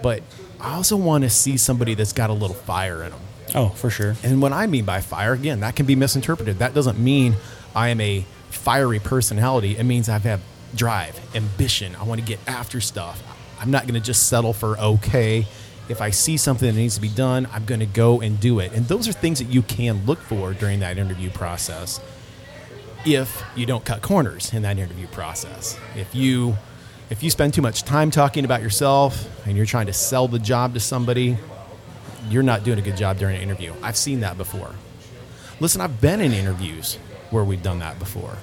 But 0.02 0.24
I 0.60 0.76
also 0.76 0.96
want 0.96 1.24
to 1.24 1.30
see 1.30 1.58
somebody 1.58 1.94
that's 1.94 2.14
got 2.14 2.30
a 2.30 2.34
little 2.34 2.56
fire 2.56 3.04
in 3.04 3.12
them. 3.12 3.20
Oh, 3.56 3.70
for 3.70 3.90
sure. 3.90 4.16
And 4.24 4.42
what 4.42 4.54
I 4.54 4.68
mean 4.68 4.86
by 4.86 5.02
fire, 5.02 5.34
again, 5.34 5.60
that 5.60 5.76
can 5.76 5.86
be 5.86 5.96
misinterpreted. 5.96 6.60
That 6.60 6.74
doesn't 6.74 6.98
mean 6.98 7.36
I 7.76 7.90
am 7.90 8.00
a 8.00 8.26
fiery 8.50 9.00
personality. 9.00 9.78
It 9.78 9.84
means 9.84 10.10
I 10.10 10.18
have 10.20 10.42
drive, 10.76 11.20
ambition. 11.36 11.96
I 11.96 12.04
want 12.04 12.22
to 12.22 12.26
get 12.26 12.40
after 12.48 12.82
stuff. 12.82 13.22
I'm 13.64 13.72
not 13.72 13.84
going 13.84 13.94
to 13.94 14.02
just 14.02 14.28
settle 14.28 14.52
for 14.52 14.78
okay. 14.78 15.48
If 15.88 16.02
I 16.02 16.10
see 16.10 16.36
something 16.36 16.68
that 16.68 16.76
needs 16.76 16.96
to 16.96 17.02
be 17.02 17.08
done, 17.08 17.48
I'm 17.54 17.64
going 17.64 17.80
to 17.80 17.86
go 17.86 18.20
and 18.20 18.38
do 18.38 18.60
it. 18.60 18.74
And 18.74 18.86
those 18.90 19.08
are 19.08 19.14
things 19.14 19.40
that 19.40 19.46
you 19.46 19.62
can 19.62 20.06
look 20.06 20.20
for 20.20 20.54
during 20.54 20.82
that 20.82 20.98
interview 20.98 21.30
process 21.30 22.02
if 23.06 23.42
you 23.56 23.66
don't 23.66 23.86
cut 23.86 24.02
corners 24.02 24.54
in 24.54 24.64
that 24.64 24.78
interview 24.78 25.08
process. 25.08 25.80
If 25.96 26.14
you 26.14 26.58
if 27.10 27.24
you 27.24 27.30
spend 27.30 27.54
too 27.54 27.62
much 27.62 27.84
time 27.84 28.12
talking 28.12 28.44
about 28.44 28.62
yourself 28.62 29.30
and 29.48 29.56
you're 29.56 29.66
trying 29.66 29.86
to 29.86 29.94
sell 29.94 30.28
the 30.28 30.40
job 30.40 30.74
to 30.74 30.82
somebody, 30.82 31.38
you're 32.30 32.44
not 32.44 32.66
doing 32.66 32.80
a 32.80 32.82
good 32.82 32.98
job 32.98 33.18
during 33.18 33.38
an 33.38 33.42
interview. 33.42 33.74
I've 33.82 33.98
seen 33.98 34.20
that 34.22 34.38
before. 34.38 34.76
Listen, 35.62 35.80
I've 35.80 36.02
been 36.02 36.20
in 36.20 36.34
interviews 36.34 36.96
where 37.30 37.46
we've 37.46 37.64
done 37.64 37.80
that 37.80 37.98
before. 37.98 38.38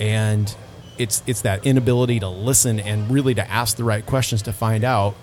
And 0.00 0.54
it's 0.98 1.22
it's 1.26 1.42
that 1.42 1.64
inability 1.64 2.20
to 2.20 2.28
listen 2.28 2.80
and 2.80 3.10
really 3.10 3.34
to 3.34 3.50
ask 3.50 3.76
the 3.76 3.84
right 3.84 4.04
questions 4.04 4.42
to 4.42 4.52
find 4.52 4.84
out 4.84 5.14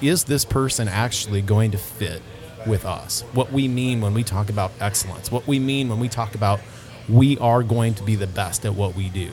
is 0.00 0.24
this 0.24 0.44
person 0.44 0.88
actually 0.88 1.42
going 1.42 1.70
to 1.70 1.78
fit 1.78 2.22
with 2.66 2.84
us? 2.84 3.22
What 3.32 3.52
we 3.52 3.68
mean 3.68 4.00
when 4.00 4.14
we 4.14 4.24
talk 4.24 4.50
about 4.50 4.72
excellence, 4.80 5.30
what 5.30 5.46
we 5.46 5.58
mean 5.58 5.88
when 5.88 6.00
we 6.00 6.08
talk 6.08 6.34
about 6.34 6.60
we 7.08 7.38
are 7.38 7.62
going 7.62 7.94
to 7.94 8.02
be 8.02 8.14
the 8.14 8.26
best 8.26 8.64
at 8.64 8.74
what 8.74 8.94
we 8.94 9.08
do. 9.08 9.30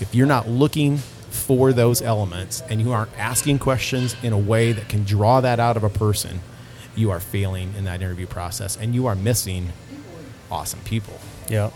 If 0.00 0.14
you're 0.14 0.26
not 0.26 0.48
looking 0.48 0.98
for 0.98 1.72
those 1.72 2.02
elements 2.02 2.62
and 2.68 2.80
you 2.80 2.92
aren't 2.92 3.16
asking 3.18 3.58
questions 3.58 4.16
in 4.22 4.32
a 4.32 4.38
way 4.38 4.72
that 4.72 4.88
can 4.88 5.04
draw 5.04 5.40
that 5.40 5.60
out 5.60 5.76
of 5.76 5.84
a 5.84 5.88
person, 5.88 6.40
you 6.96 7.10
are 7.10 7.20
failing 7.20 7.74
in 7.76 7.84
that 7.84 8.02
interview 8.02 8.26
process 8.26 8.76
and 8.76 8.94
you 8.94 9.06
are 9.06 9.14
missing 9.14 9.72
awesome 10.50 10.80
people. 10.80 11.18
Yeah. 11.48 11.70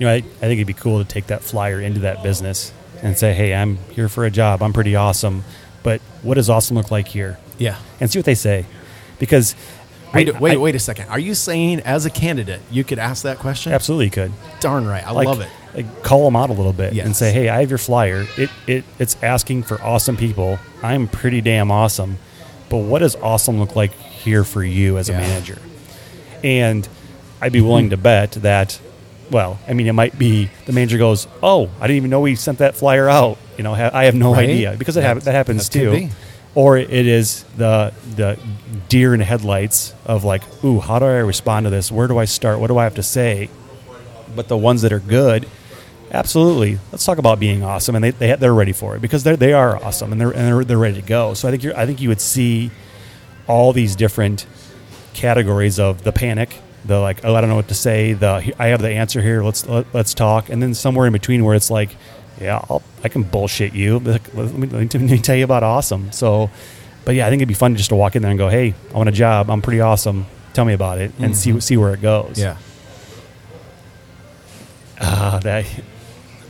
You 0.00 0.06
know, 0.06 0.12
I, 0.12 0.16
I 0.16 0.20
think 0.22 0.52
it'd 0.54 0.66
be 0.66 0.72
cool 0.72 0.98
to 0.98 1.08
take 1.08 1.28
that 1.28 1.42
flyer 1.42 1.80
into 1.80 2.00
that 2.00 2.22
business 2.24 2.72
and 3.02 3.16
say, 3.16 3.32
hey, 3.34 3.54
I'm 3.54 3.76
here 3.92 4.08
for 4.08 4.24
a 4.24 4.30
job. 4.30 4.62
I'm 4.62 4.72
pretty 4.72 4.96
awesome. 4.96 5.44
But 5.84 6.00
what 6.22 6.34
does 6.34 6.50
awesome 6.50 6.76
look 6.76 6.90
like 6.90 7.06
here? 7.06 7.38
Yeah. 7.58 7.76
And 8.00 8.10
see 8.10 8.18
what 8.18 8.26
they 8.26 8.34
say. 8.34 8.66
Because 9.18 9.54
Wait, 10.12 10.28
I- 10.34 10.38
wait, 10.40 10.54
I- 10.54 10.56
wait 10.56 10.74
a 10.74 10.78
second. 10.80 11.08
Are 11.08 11.18
you 11.18 11.34
saying 11.34 11.80
as 11.80 12.04
a 12.06 12.10
candidate 12.10 12.60
you 12.70 12.82
could 12.82 12.98
ask 12.98 13.22
that 13.22 13.38
question? 13.38 13.72
Absolutely 13.72 14.10
could. 14.10 14.32
Darn 14.58 14.86
right. 14.86 15.06
I 15.06 15.12
Like, 15.12 15.26
love 15.26 15.40
it. 15.40 15.48
Like 15.74 16.02
call 16.02 16.24
them 16.24 16.34
out 16.34 16.50
a 16.50 16.52
little 16.52 16.72
bit 16.72 16.94
and 16.98 17.14
say, 17.14 17.30
hey, 17.32 17.48
I 17.48 17.60
have 17.60 17.68
your 17.70 17.78
flyer. 17.78 18.26
It, 18.36 18.50
it 18.66 18.84
It's 18.98 19.16
asking 19.22 19.62
for 19.64 19.80
awesome 19.80 20.16
people. 20.16 20.58
I'm 20.82 21.06
pretty 21.06 21.40
damn 21.42 21.70
awesome. 21.70 22.18
But 22.70 22.78
what 22.78 23.00
does 23.00 23.14
awesome 23.16 23.58
look 23.60 23.76
like 23.76 23.92
here 23.92 24.42
for 24.44 24.64
you 24.64 24.96
as 24.98 25.08
a 25.08 25.12
manager? 25.12 25.58
And 26.42 26.88
I'd 27.40 27.52
be 27.52 27.60
willing 27.60 27.90
to 27.90 27.96
bet 27.96 28.32
that, 28.32 28.80
well, 29.30 29.58
I 29.68 29.72
mean, 29.74 29.86
it 29.86 29.92
might 29.92 30.18
be 30.18 30.50
the 30.66 30.72
manager 30.72 30.98
goes, 30.98 31.26
"Oh, 31.42 31.68
I 31.80 31.86
didn't 31.86 31.98
even 31.98 32.10
know 32.10 32.20
we 32.20 32.34
sent 32.34 32.58
that 32.58 32.74
flyer 32.76 33.08
out." 33.08 33.38
You 33.56 33.64
know, 33.64 33.74
ha- 33.74 33.90
I 33.92 34.04
have 34.04 34.14
no 34.14 34.32
Right. 34.34 34.48
idea 34.48 34.74
because 34.78 34.96
it 34.96 35.00
That- 35.00 35.06
hap- 35.16 35.22
that 35.24 35.32
happens 35.34 35.68
that 35.68 35.78
too. 35.78 35.90
be. 35.90 36.08
Or 36.54 36.76
it 36.76 36.90
is 37.06 37.44
the 37.56 37.92
the 38.16 38.36
deer 38.88 39.14
in 39.14 39.20
headlights 39.20 39.94
of 40.04 40.24
like, 40.24 40.42
"Ooh, 40.64 40.80
how 40.80 40.98
do 40.98 41.04
I 41.04 41.18
respond 41.18 41.64
to 41.66 41.70
this? 41.70 41.92
Where 41.92 42.08
do 42.08 42.18
I 42.18 42.24
start? 42.24 42.58
What 42.58 42.66
do 42.68 42.76
I 42.78 42.84
have 42.84 42.94
to 42.96 43.02
say?" 43.04 43.48
But 44.34 44.48
the 44.48 44.56
ones 44.56 44.82
that 44.82 44.92
are 44.92 44.98
good, 44.98 45.46
absolutely. 46.12 46.78
Let's 46.90 47.04
talk 47.04 47.18
about 47.18 47.38
being 47.38 47.62
awesome, 47.62 47.94
and 47.94 48.02
they, 48.04 48.10
they 48.10 48.34
they're 48.34 48.54
ready 48.54 48.72
for 48.72 48.96
it 48.96 49.02
because 49.02 49.22
they 49.22 49.36
they 49.36 49.52
are 49.52 49.76
awesome 49.84 50.10
and 50.12 50.20
they're 50.20 50.30
and 50.30 50.46
they're, 50.48 50.64
they're 50.64 50.78
ready 50.78 50.96
to 51.00 51.06
go. 51.06 51.34
So 51.34 51.46
I 51.46 51.50
think 51.52 51.62
you're 51.62 51.76
I 51.78 51.86
think 51.86 52.00
you 52.00 52.08
would 52.08 52.20
see 52.20 52.70
all 53.46 53.72
these 53.72 53.94
different 53.96 54.46
categories 55.14 55.78
of 55.78 56.02
the 56.04 56.12
panic, 56.12 56.56
the 56.84 56.98
like, 56.98 57.24
oh, 57.24 57.34
I 57.34 57.40
don't 57.40 57.50
know 57.50 57.56
what 57.56 57.68
to 57.68 57.74
say. 57.74 58.12
The 58.12 58.54
I 58.58 58.68
have 58.68 58.80
the 58.80 58.90
answer 58.90 59.20
here. 59.20 59.42
Let's 59.42 59.66
let, 59.66 59.86
let's 59.94 60.14
talk, 60.14 60.48
and 60.48 60.62
then 60.62 60.74
somewhere 60.74 61.06
in 61.06 61.12
between 61.12 61.44
where 61.44 61.54
it's 61.54 61.70
like, 61.70 61.94
yeah, 62.40 62.64
I'll, 62.70 62.82
I 63.04 63.08
can 63.08 63.22
bullshit 63.22 63.74
you. 63.74 63.98
Let 63.98 64.34
me, 64.34 64.66
let 64.66 64.94
me 64.94 65.18
tell 65.18 65.36
you 65.36 65.44
about 65.44 65.62
awesome. 65.62 66.12
So, 66.12 66.50
but 67.04 67.14
yeah, 67.14 67.26
I 67.26 67.30
think 67.30 67.40
it'd 67.40 67.48
be 67.48 67.54
fun 67.54 67.76
just 67.76 67.90
to 67.90 67.96
walk 67.96 68.16
in 68.16 68.22
there 68.22 68.30
and 68.30 68.38
go, 68.38 68.48
hey, 68.48 68.74
I 68.92 68.96
want 68.96 69.08
a 69.08 69.12
job. 69.12 69.50
I'm 69.50 69.62
pretty 69.62 69.80
awesome. 69.80 70.26
Tell 70.52 70.64
me 70.64 70.72
about 70.72 70.98
it 70.98 71.12
and 71.18 71.36
see 71.36 71.58
see 71.60 71.76
where 71.76 71.94
it 71.94 72.02
goes. 72.02 72.38
Yeah. 72.38 72.56
Uh, 75.00 75.38
that 75.40 75.64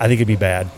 I 0.00 0.08
think 0.08 0.18
it'd 0.18 0.26
be 0.26 0.36
bad. 0.36 0.70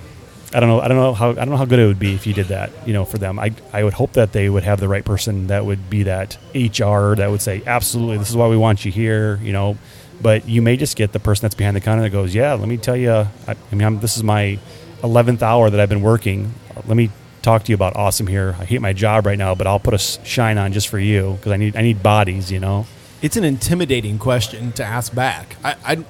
I 0.54 0.60
don't 0.60 0.68
know. 0.68 0.80
I 0.80 0.88
don't 0.88 0.98
know 0.98 1.14
how 1.14 1.30
I 1.30 1.34
don't 1.34 1.50
know 1.50 1.56
how 1.56 1.64
good 1.64 1.78
it 1.78 1.86
would 1.86 1.98
be 1.98 2.14
if 2.14 2.26
you 2.26 2.34
did 2.34 2.48
that. 2.48 2.70
You 2.86 2.92
know, 2.92 3.04
for 3.04 3.18
them, 3.18 3.38
I 3.38 3.52
I 3.72 3.84
would 3.84 3.94
hope 3.94 4.12
that 4.12 4.32
they 4.32 4.50
would 4.50 4.64
have 4.64 4.80
the 4.80 4.88
right 4.88 5.04
person 5.04 5.46
that 5.46 5.64
would 5.64 5.88
be 5.88 6.02
that 6.02 6.36
HR 6.54 7.14
that 7.14 7.30
would 7.30 7.40
say, 7.40 7.62
absolutely, 7.66 8.18
this 8.18 8.28
is 8.28 8.36
why 8.36 8.48
we 8.48 8.56
want 8.56 8.84
you 8.84 8.92
here. 8.92 9.38
You 9.42 9.52
know, 9.52 9.78
but 10.20 10.46
you 10.48 10.60
may 10.60 10.76
just 10.76 10.96
get 10.96 11.12
the 11.12 11.20
person 11.20 11.42
that's 11.42 11.54
behind 11.54 11.74
the 11.74 11.80
counter 11.80 12.02
that 12.02 12.10
goes, 12.10 12.34
yeah, 12.34 12.52
let 12.52 12.68
me 12.68 12.76
tell 12.76 12.96
you. 12.96 13.12
I, 13.12 13.28
I 13.48 13.74
mean, 13.74 13.82
I'm, 13.82 14.00
this 14.00 14.16
is 14.16 14.22
my 14.22 14.58
eleventh 15.02 15.42
hour 15.42 15.70
that 15.70 15.80
I've 15.80 15.88
been 15.88 16.02
working. 16.02 16.52
Let 16.86 16.96
me 16.96 17.10
talk 17.40 17.64
to 17.64 17.72
you 17.72 17.74
about 17.74 17.96
awesome 17.96 18.26
here. 18.26 18.54
I 18.58 18.66
hate 18.66 18.82
my 18.82 18.92
job 18.92 19.24
right 19.24 19.38
now, 19.38 19.54
but 19.54 19.66
I'll 19.66 19.80
put 19.80 19.94
a 19.94 19.98
shine 19.98 20.58
on 20.58 20.72
just 20.72 20.88
for 20.88 20.98
you 20.98 21.34
because 21.36 21.52
I 21.52 21.56
need 21.56 21.76
I 21.76 21.82
need 21.82 22.02
bodies. 22.02 22.52
You 22.52 22.60
know. 22.60 22.86
It's 23.22 23.36
an 23.36 23.44
intimidating 23.44 24.18
question 24.18 24.72
to 24.72 24.84
ask 24.84 25.14
back. 25.14 25.56
I. 25.64 26.04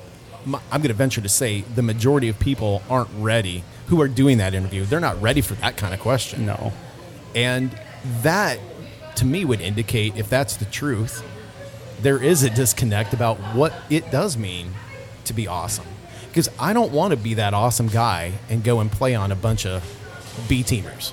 I'm 0.44 0.56
going 0.72 0.88
to 0.88 0.94
venture 0.94 1.20
to 1.20 1.28
say 1.28 1.60
the 1.60 1.82
majority 1.82 2.28
of 2.28 2.36
people 2.40 2.82
aren't 2.90 3.10
ready 3.16 3.62
who 3.86 4.00
are 4.00 4.08
doing 4.08 4.38
that 4.38 4.54
interview. 4.54 4.84
They're 4.84 5.00
not 5.00 5.20
ready 5.20 5.40
for 5.40 5.54
that 5.54 5.76
kind 5.76 5.92
of 5.94 6.00
question. 6.00 6.46
No. 6.46 6.72
And 7.34 7.78
that, 8.22 8.58
to 9.16 9.24
me, 9.24 9.44
would 9.44 9.60
indicate 9.60 10.16
if 10.16 10.28
that's 10.28 10.56
the 10.56 10.64
truth, 10.66 11.22
there 12.00 12.22
is 12.22 12.42
a 12.42 12.50
disconnect 12.50 13.12
about 13.12 13.38
what 13.54 13.72
it 13.90 14.10
does 14.10 14.36
mean 14.36 14.72
to 15.24 15.32
be 15.32 15.46
awesome. 15.46 15.86
Because 16.28 16.48
I 16.58 16.72
don't 16.72 16.92
want 16.92 17.12
to 17.12 17.16
be 17.16 17.34
that 17.34 17.54
awesome 17.54 17.88
guy 17.88 18.32
and 18.48 18.64
go 18.64 18.80
and 18.80 18.90
play 18.90 19.14
on 19.14 19.30
a 19.30 19.36
bunch 19.36 19.66
of 19.66 19.82
B 20.48 20.62
teamers. 20.62 21.12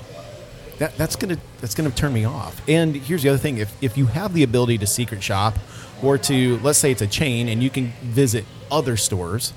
That, 0.77 0.97
that's 0.97 1.17
gonna 1.17 1.37
that's 1.59 1.75
gonna 1.75 1.91
turn 1.91 2.13
me 2.13 2.23
off. 2.23 2.61
And 2.69 2.95
here's 2.95 3.21
the 3.21 3.29
other 3.29 3.37
thing: 3.37 3.57
if 3.57 3.75
if 3.83 3.97
you 3.97 4.05
have 4.05 4.33
the 4.33 4.43
ability 4.43 4.77
to 4.77 4.87
secret 4.87 5.21
shop, 5.21 5.59
or 6.01 6.17
to 6.19 6.57
let's 6.59 6.79
say 6.79 6.91
it's 6.91 7.01
a 7.01 7.07
chain 7.07 7.49
and 7.49 7.61
you 7.61 7.69
can 7.69 7.91
visit 8.01 8.45
other 8.71 8.95
stores, 8.95 9.51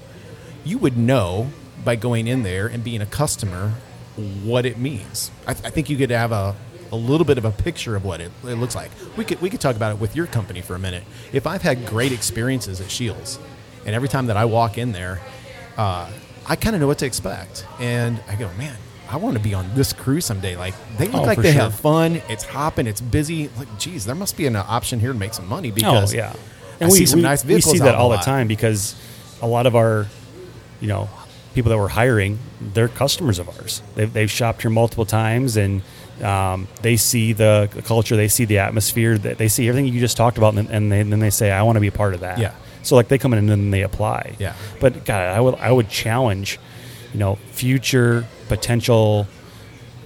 you 0.64 0.78
would 0.78 0.99
know 0.99 1.52
by 1.85 1.97
going 1.97 2.27
in 2.27 2.43
there 2.43 2.67
and 2.67 2.83
being 2.85 3.01
a 3.01 3.07
customer 3.07 3.75
what 4.45 4.67
it 4.67 4.79
means. 4.79 5.31
I, 5.47 5.51
I 5.53 5.55
think 5.71 5.89
you 5.89 5.97
could 5.97 6.11
have 6.11 6.33
a, 6.33 6.55
a 6.91 6.97
little 6.97 7.25
bit 7.25 7.39
of 7.39 7.45
a 7.45 7.51
picture 7.51 7.97
of 7.97 8.05
what 8.05 8.21
it, 8.21 8.31
it 8.45 8.55
looks 8.57 8.75
like. 8.75 8.91
We 9.17 9.25
could 9.25 9.41
we 9.41 9.49
could 9.51 9.61
talk 9.61 9.75
about 9.77 9.95
it 9.95 10.01
with 10.01 10.15
your 10.15 10.27
company 10.27 10.61
for 10.61 10.75
a 10.75 10.79
minute. 10.79 11.05
If 11.33 11.47
I've 11.47 11.62
had 11.62 11.87
great 11.87 12.12
experiences 12.12 12.81
at 12.81 12.91
Shields, 12.91 13.39
and 13.87 13.95
every 13.95 14.09
time 14.09 14.27
that 14.27 14.37
I 14.37 14.45
walk 14.45 14.77
in 14.79 14.93
there, 14.93 15.21
uh, 15.77 16.11
I 16.47 16.57
kind 16.57 16.75
of 16.77 16.81
know 16.81 16.87
what 16.89 16.99
to 16.99 17.07
expect, 17.07 17.67
and 17.81 18.21
I 18.29 18.35
go, 18.37 18.51
man. 18.55 18.77
I 19.11 19.17
want 19.17 19.37
to 19.37 19.43
be 19.43 19.53
on 19.53 19.75
this 19.75 19.93
crew 19.93 20.23
someday. 20.23 20.57
Like 20.57 20.73
they 20.97 21.07
look 21.07 21.23
Oh, 21.23 21.25
like 21.25 21.37
they 21.37 21.53
sure. 21.53 21.61
have 21.62 21.75
fun. 21.75 22.23
It's 22.31 22.45
hopping. 22.45 22.87
It's 22.87 23.03
busy. 23.03 23.51
Like, 23.59 23.79
geez, 23.79 24.07
there 24.07 24.15
must 24.15 24.39
be 24.39 24.47
an 24.47 24.57
option 24.57 25.01
here 25.01 25.12
to 25.12 25.19
make 25.19 25.35
some 25.35 25.47
money 25.47 25.71
because 25.71 26.15
oh 26.15 26.17
yeah, 26.17 26.33
I 26.81 26.89
see 26.89 27.05
some 27.05 27.21
nice 27.21 27.43
vehicles. 27.43 27.75
we 27.75 27.79
see 27.79 27.85
that 27.85 27.95
all 27.95 28.09
the 28.09 28.17
time 28.19 28.49
because 28.49 28.95
a 29.43 29.47
lot 29.47 29.67
of 29.67 29.77
our, 29.77 30.07
you 30.81 30.89
know, 30.89 31.11
people 31.55 31.71
that 31.71 31.79
we're 31.79 31.89
hiring, 31.89 32.39
they're 32.61 32.89
customers 32.89 33.39
of 33.39 33.49
ours. 33.49 33.83
They've, 33.95 34.13
they've 34.13 34.31
shopped 34.31 34.63
here 34.63 34.71
multiple 34.71 35.07
times 35.07 35.57
and. 35.57 35.83
Um, 36.21 36.69
they 36.83 36.99
see 36.99 37.33
the 37.33 37.69
culture, 37.85 38.15
they 38.15 38.29
see 38.29 38.45
the 38.45 38.59
atmosphere, 38.59 39.19
that 39.19 39.39
they 39.39 39.49
see 39.49 39.69
everything 39.69 39.93
you 39.93 39.99
just 39.99 40.17
talked 40.17 40.39
about, 40.39 40.55
and, 40.55 40.71
and, 40.71 40.93
they, 40.93 41.01
and 41.01 41.11
then 41.11 41.19
they 41.19 41.31
say, 41.31 41.51
"I 41.51 41.63
want 41.63 41.77
to 41.77 41.81
be 41.81 41.89
a 41.89 41.93
part 41.93 42.15
of 42.15 42.21
that." 42.21 42.39
Yeah. 42.39 42.55
So 42.83 42.97
like 42.97 43.09
they 43.09 43.19
come 43.19 43.33
in 43.33 43.39
and 43.39 43.49
then 43.49 43.71
they 43.71 43.83
apply. 43.83 44.37
Yeah. 44.39 44.55
But 44.79 45.05
God, 45.05 45.21
I 45.21 45.41
would 45.41 45.55
I 45.57 45.73
would 45.73 45.89
challenge, 45.89 46.61
you 47.13 47.19
know, 47.19 47.37
future 47.51 48.27
potential 48.49 49.27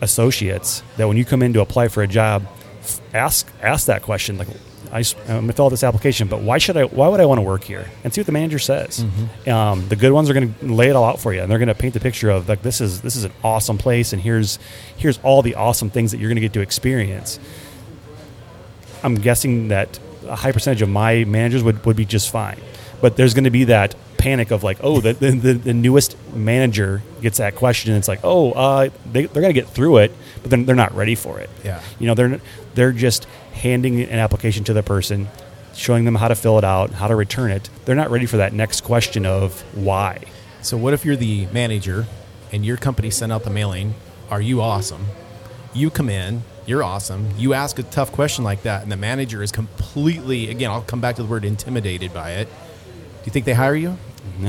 associates 0.00 0.82
that 0.96 1.08
when 1.08 1.16
you 1.16 1.24
come 1.24 1.42
in 1.42 1.52
to 1.54 1.60
apply 1.60 1.88
for 1.88 2.02
a 2.02 2.08
job, 2.08 2.46
ask 3.12 3.50
ask 3.60 3.86
that 3.86 4.02
question 4.02 4.38
like 4.38 4.48
I, 4.92 4.98
am 4.98 5.26
going 5.26 5.46
to 5.48 5.52
fill 5.52 5.66
out 5.66 5.70
this 5.70 5.84
application, 5.84 6.28
but 6.28 6.40
why 6.40 6.58
should 6.58 6.76
I? 6.76 6.84
Why 6.84 7.08
would 7.08 7.20
I 7.20 7.26
want 7.26 7.38
to 7.38 7.42
work 7.42 7.64
here? 7.64 7.90
And 8.04 8.12
see 8.12 8.20
what 8.20 8.26
the 8.26 8.32
manager 8.32 8.58
says. 8.58 9.04
Um, 9.52 9.88
the 9.88 9.96
good 9.96 10.12
ones 10.12 10.30
are 10.30 10.34
going 10.34 10.54
to 10.54 10.66
lay 10.66 10.88
it 10.88 10.96
all 10.96 11.04
out 11.04 11.20
for 11.20 11.32
you, 11.32 11.40
and 11.40 11.50
they're 11.50 11.58
going 11.58 11.68
to 11.68 11.74
paint 11.74 11.94
the 11.94 12.00
picture 12.00 12.30
of 12.30 12.48
like 12.48 12.62
this 12.62 12.80
is 12.80 13.00
this 13.02 13.16
is 13.16 13.24
an 13.24 13.32
awesome 13.44 13.78
place, 13.78 14.12
and 14.12 14.22
here's 14.22 14.58
here's 14.96 15.18
all 15.22 15.42
the 15.42 15.54
awesome 15.54 15.90
things 15.90 16.12
that 16.12 16.18
you're 16.18 16.28
going 16.28 16.36
to 16.36 16.40
get 16.40 16.52
to 16.54 16.60
experience. 16.60 17.38
I'm 19.02 19.16
guessing 19.16 19.68
that 19.68 19.98
a 20.26 20.36
high 20.36 20.52
percentage 20.52 20.82
of 20.82 20.88
my 20.88 21.24
managers 21.24 21.62
would, 21.62 21.84
would 21.84 21.96
be 21.96 22.04
just 22.04 22.30
fine. 22.30 22.60
But 23.00 23.16
there's 23.16 23.34
going 23.34 23.44
to 23.44 23.50
be 23.50 23.64
that 23.64 23.94
panic 24.16 24.50
of 24.50 24.62
like, 24.62 24.78
oh, 24.80 25.00
the, 25.00 25.12
the, 25.12 25.30
the, 25.30 25.52
the 25.52 25.74
newest 25.74 26.16
manager 26.32 27.02
gets 27.20 27.38
that 27.38 27.54
question, 27.54 27.92
and 27.92 27.98
it's 27.98 28.08
like, 28.08 28.20
oh, 28.24 28.52
uh, 28.52 28.88
they, 29.04 29.26
they're 29.26 29.42
going 29.42 29.54
to 29.54 29.60
get 29.60 29.68
through 29.68 29.98
it, 29.98 30.12
but 30.42 30.50
then 30.50 30.64
they're 30.64 30.74
not 30.74 30.94
ready 30.94 31.14
for 31.14 31.38
it. 31.38 31.50
Yeah. 31.64 31.82
You 31.98 32.06
know, 32.06 32.14
they're, 32.14 32.40
they're 32.74 32.92
just 32.92 33.26
handing 33.56 34.00
an 34.00 34.18
application 34.18 34.64
to 34.64 34.72
the 34.72 34.82
person, 34.82 35.28
showing 35.74 36.04
them 36.04 36.14
how 36.14 36.28
to 36.28 36.34
fill 36.34 36.58
it 36.58 36.64
out, 36.64 36.92
how 36.92 37.08
to 37.08 37.16
return 37.16 37.50
it. 37.50 37.68
They're 37.84 37.96
not 37.96 38.10
ready 38.10 38.26
for 38.26 38.36
that 38.38 38.52
next 38.52 38.82
question 38.82 39.26
of 39.26 39.60
why. 39.74 40.22
So 40.62 40.76
what 40.76 40.92
if 40.94 41.04
you're 41.04 41.16
the 41.16 41.46
manager 41.46 42.06
and 42.52 42.64
your 42.64 42.76
company 42.76 43.10
sent 43.10 43.32
out 43.32 43.44
the 43.44 43.50
mailing, 43.50 43.94
are 44.30 44.40
you 44.40 44.60
awesome? 44.60 45.06
You 45.74 45.90
come 45.90 46.08
in, 46.08 46.42
you're 46.66 46.82
awesome. 46.82 47.30
You 47.36 47.54
ask 47.54 47.78
a 47.78 47.82
tough 47.82 48.12
question 48.12 48.44
like 48.44 48.62
that 48.62 48.82
and 48.82 48.90
the 48.90 48.96
manager 48.96 49.42
is 49.42 49.52
completely 49.52 50.50
again, 50.50 50.70
I'll 50.70 50.82
come 50.82 51.00
back 51.00 51.16
to 51.16 51.22
the 51.22 51.28
word 51.28 51.44
intimidated 51.44 52.12
by 52.12 52.32
it. 52.32 52.46
Do 52.46 53.22
you 53.26 53.32
think 53.32 53.44
they 53.44 53.54
hire 53.54 53.74
you? 53.74 53.96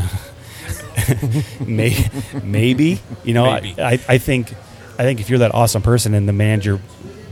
May, 1.65 2.09
maybe 2.43 2.99
you 3.23 3.33
know 3.33 3.53
Maybe. 3.53 3.79
I, 3.81 3.93
I 4.07 4.17
think 4.17 4.51
I 4.97 5.03
think 5.03 5.19
if 5.19 5.29
you're 5.29 5.39
that 5.39 5.53
awesome 5.53 5.81
person 5.81 6.13
and 6.13 6.27
the 6.27 6.33
manager 6.33 6.81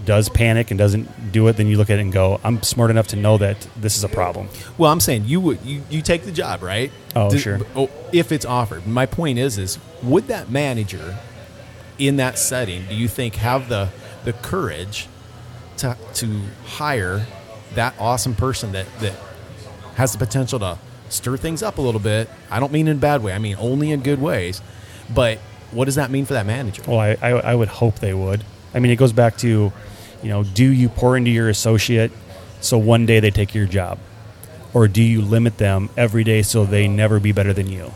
does 0.05 0.29
panic 0.29 0.71
and 0.71 0.77
doesn't 0.77 1.31
do 1.31 1.47
it, 1.47 1.57
then 1.57 1.67
you 1.67 1.77
look 1.77 1.89
at 1.89 1.99
it 1.99 2.01
and 2.01 2.13
go, 2.13 2.39
I'm 2.43 2.61
smart 2.63 2.89
enough 2.89 3.07
to 3.07 3.15
know 3.15 3.37
that 3.37 3.67
this 3.75 3.97
is 3.97 4.03
a 4.03 4.09
problem. 4.09 4.49
Well, 4.77 4.91
I'm 4.91 4.99
saying 4.99 5.25
you 5.25 5.39
would 5.41 5.61
you, 5.63 5.81
you 5.89 6.01
take 6.01 6.23
the 6.23 6.31
job, 6.31 6.63
right? 6.63 6.91
Oh, 7.15 7.35
sure. 7.35 7.59
Oh, 7.75 7.89
if 8.11 8.31
it's 8.31 8.45
offered. 8.45 8.85
My 8.87 9.05
point 9.05 9.39
is 9.39 9.57
is 9.57 9.79
would 10.03 10.27
that 10.27 10.49
manager 10.49 11.17
in 11.97 12.17
that 12.17 12.37
setting, 12.37 12.85
do 12.87 12.95
you 12.95 13.07
think 13.07 13.35
have 13.35 13.69
the 13.69 13.89
the 14.23 14.33
courage 14.33 15.07
to 15.77 15.97
to 16.15 16.41
hire 16.65 17.25
that 17.73 17.95
awesome 17.99 18.35
person 18.35 18.71
that 18.73 18.87
that 18.99 19.15
has 19.95 20.11
the 20.11 20.17
potential 20.17 20.59
to 20.59 20.77
stir 21.09 21.37
things 21.37 21.63
up 21.63 21.77
a 21.77 21.81
little 21.81 22.01
bit? 22.01 22.29
I 22.49 22.59
don't 22.59 22.71
mean 22.71 22.87
in 22.87 22.97
a 22.97 22.99
bad 22.99 23.23
way. 23.23 23.33
I 23.33 23.39
mean 23.39 23.55
only 23.59 23.91
in 23.91 24.01
good 24.01 24.21
ways. 24.21 24.61
But 25.13 25.39
what 25.71 25.85
does 25.85 25.95
that 25.95 26.09
mean 26.09 26.25
for 26.25 26.33
that 26.33 26.45
manager? 26.45 26.83
Well, 26.87 26.99
I, 26.99 27.17
I, 27.21 27.29
I 27.31 27.55
would 27.55 27.67
hope 27.67 27.99
they 27.99 28.13
would. 28.13 28.43
I 28.73 28.79
mean, 28.79 28.91
it 28.91 28.97
goes 28.97 29.13
back 29.13 29.37
to, 29.37 29.71
you 30.25 30.31
know, 30.31 30.43
do 30.43 30.65
you 30.65 30.89
pour 30.89 31.15
into 31.15 31.29
your 31.29 31.49
associate 31.49 32.11
so 32.59 32.79
one 32.79 33.05
day 33.05 33.19
they 33.19 33.29
take 33.29 33.53
your 33.53 33.67
job? 33.67 33.99
Or 34.73 34.87
do 34.87 35.03
you 35.03 35.21
limit 35.21 35.59
them 35.59 35.91
every 35.95 36.23
day 36.23 36.41
so 36.41 36.65
they 36.65 36.87
never 36.87 37.19
be 37.19 37.31
better 37.31 37.53
than 37.53 37.67
you? 37.67 37.93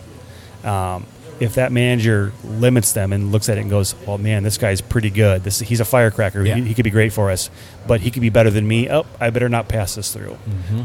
Um, 0.63 1.07
if 1.39 1.55
that 1.55 1.71
manager 1.71 2.31
limits 2.43 2.91
them 2.91 3.13
and 3.13 3.31
looks 3.31 3.50
at 3.50 3.57
it 3.57 3.62
and 3.62 3.69
goes, 3.69 3.95
"Well, 4.05 4.19
man, 4.19 4.43
this 4.43 4.59
guy's 4.59 4.79
pretty 4.79 5.09
good. 5.09 5.43
This 5.43 5.57
he's 5.57 5.79
a 5.79 5.86
firecracker. 5.86 6.43
Yeah. 6.45 6.55
He, 6.55 6.65
he 6.65 6.74
could 6.75 6.83
be 6.83 6.91
great 6.91 7.12
for 7.12 7.31
us, 7.31 7.50
but 7.88 8.01
he 8.01 8.12
could 8.12 8.21
be 8.21 8.29
better 8.29 8.51
than 8.51 8.67
me. 8.67 8.91
Oh, 8.91 9.07
I 9.19 9.31
better 9.31 9.50
not 9.50 9.67
pass 9.67 9.95
this 9.95 10.13
through." 10.13 10.38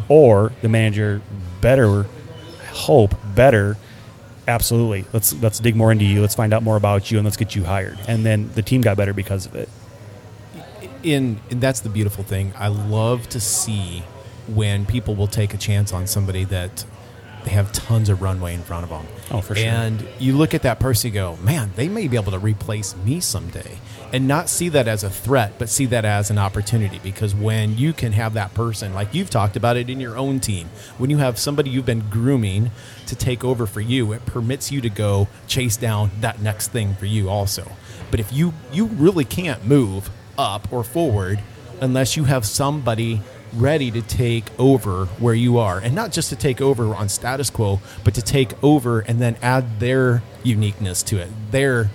Or 0.09 0.53
the 0.63 0.71
manager 0.71 1.21
better 1.61 2.07
hope 2.71 3.15
better 3.35 3.77
absolutely 4.49 5.05
let's 5.13 5.33
let's 5.41 5.59
dig 5.59 5.77
more 5.77 5.91
into 5.93 6.05
you 6.05 6.21
let's 6.21 6.35
find 6.35 6.53
out 6.53 6.63
more 6.63 6.77
about 6.77 7.11
you 7.11 7.19
and 7.19 7.25
let's 7.25 7.37
get 7.37 7.55
you 7.55 7.65
hired 7.65 7.99
and 8.09 8.27
then 8.27 8.51
the 8.55 8.63
team 8.63 8.81
got 8.83 8.97
better 8.97 9.15
because 9.15 9.47
of 9.47 9.55
it 9.55 9.69
in 11.05 11.41
and 11.51 11.61
that's 11.61 11.81
the 11.81 11.89
beautiful 11.89 12.25
thing. 12.25 12.53
I 12.57 12.69
love 12.69 13.29
to 13.31 13.41
see 13.41 14.05
when 14.47 14.87
people 14.87 15.15
will 15.15 15.27
take 15.27 15.55
a 15.55 15.59
chance 15.59 15.93
on 15.93 16.07
somebody 16.07 16.45
that 16.45 16.85
they 17.45 17.51
have 17.51 17.73
tons 17.73 18.09
of 18.09 18.23
runway 18.23 18.55
in 18.55 18.63
front 18.63 18.85
of 18.85 18.91
them. 18.91 19.07
Oh, 19.31 19.41
for 19.41 19.55
sure. 19.55 19.67
And 19.67 20.07
you 20.19 20.37
look 20.37 20.55
at 20.55 20.63
that 20.63 20.81
person, 20.81 21.09
you 21.09 21.15
go, 21.15 21.37
man, 21.37 21.73
they 21.77 21.89
may 21.89 22.09
be 22.09 22.17
able 22.17 22.33
to 22.33 22.39
replace 22.39 22.97
me 22.97 23.21
someday, 23.21 23.79
and 24.13 24.27
not 24.27 24.49
see 24.49 24.71
that 24.71 24.89
as 24.89 25.05
a 25.05 25.11
threat, 25.11 25.55
but 25.59 25.69
see 25.69 25.87
that 25.87 26.05
as 26.05 26.31
an 26.31 26.39
opportunity. 26.39 27.01
Because 27.03 27.35
when 27.35 27.77
you 27.77 27.93
can 27.93 28.13
have 28.13 28.35
that 28.35 28.55
person, 28.55 28.95
like 28.95 29.13
you've 29.15 29.31
talked 29.31 29.57
about 29.57 29.77
it 29.77 29.91
in 29.91 30.01
your 30.01 30.17
own 30.17 30.41
team, 30.41 30.69
when 30.97 31.11
you 31.11 31.19
have 31.19 31.39
somebody 31.39 31.71
you've 31.71 31.87
been 31.87 32.09
grooming 32.09 32.71
to 33.07 33.15
take 33.15 33.45
over 33.45 33.67
for 33.67 33.81
you, 33.81 34.13
it 34.13 34.25
permits 34.25 34.73
you 34.73 34.81
to 34.81 34.91
go 34.91 35.29
chase 35.47 35.77
down 35.77 36.11
that 36.21 36.41
next 36.41 36.69
thing 36.69 36.95
for 36.95 37.07
you 37.07 37.29
also. 37.29 37.71
But 38.11 38.21
if 38.21 38.33
you 38.33 38.55
you 38.73 38.87
really 38.87 39.25
can't 39.25 39.65
move 39.67 40.11
up 40.39 40.73
or 40.73 40.85
forward 40.85 41.41
unless 41.81 42.17
you 42.17 42.25
have 42.25 42.45
somebody 42.47 43.21
ready 43.53 43.91
to 43.91 44.03
take 44.03 44.45
over 44.59 45.07
where 45.19 45.35
you 45.35 45.59
are. 45.59 45.79
And 45.79 45.95
not 45.95 46.13
just 46.13 46.29
to 46.31 46.37
take 46.37 46.61
over 46.61 46.95
on 46.95 47.09
status 47.09 47.51
quo 47.51 47.81
but 48.03 48.15
to 48.15 48.23
take 48.23 48.63
over 48.63 49.01
and 49.01 49.21
then 49.21 49.37
add 49.43 49.81
their 49.81 50.23
uniqueness 50.43 51.03
to 51.05 51.19
it 51.19 51.31
their 51.51 51.91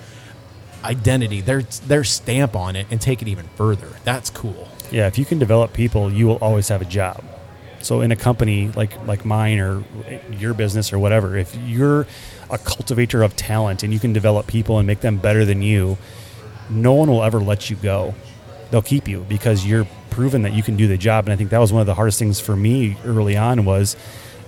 identity 0.83 1.41
their 1.41 1.61
their 1.61 2.03
stamp 2.03 2.55
on 2.55 2.75
it 2.75 2.87
and 2.89 3.01
take 3.01 3.21
it 3.21 3.27
even 3.27 3.47
further. 3.55 3.89
That's 4.03 4.29
cool. 4.29 4.69
Yeah 4.91 5.07
if 5.07 5.17
you 5.17 5.25
can 5.25 5.39
develop 5.39 5.73
people 5.73 6.11
you 6.11 6.27
will 6.27 6.37
always 6.37 6.69
have 6.69 6.81
a 6.81 6.85
job. 6.85 7.23
So 7.81 8.01
in 8.01 8.11
a 8.11 8.15
company 8.15 8.69
like 8.69 9.05
like 9.05 9.25
mine 9.25 9.59
or 9.59 9.83
your 10.31 10.53
business 10.53 10.93
or 10.93 10.99
whatever 10.99 11.37
if 11.37 11.55
you're 11.55 12.07
a 12.49 12.57
cultivator 12.57 13.21
of 13.21 13.35
talent 13.35 13.83
and 13.83 13.93
you 13.93 13.99
can 13.99 14.13
develop 14.13 14.47
people 14.47 14.77
and 14.77 14.87
make 14.87 15.01
them 15.01 15.17
better 15.17 15.45
than 15.45 15.61
you 15.61 15.97
no 16.69 16.93
one 16.93 17.09
will 17.09 17.23
ever 17.23 17.39
let 17.39 17.69
you 17.69 17.75
go 17.75 18.13
they'll 18.71 18.81
keep 18.81 19.07
you 19.07 19.25
because 19.27 19.65
you're 19.65 19.85
proven 20.09 20.41
that 20.41 20.53
you 20.53 20.63
can 20.63 20.75
do 20.75 20.87
the 20.87 20.97
job 20.97 21.25
and 21.25 21.33
i 21.33 21.35
think 21.35 21.49
that 21.49 21.59
was 21.59 21.71
one 21.71 21.81
of 21.81 21.87
the 21.87 21.95
hardest 21.95 22.19
things 22.19 22.39
for 22.39 22.55
me 22.55 22.97
early 23.05 23.37
on 23.37 23.65
was 23.65 23.95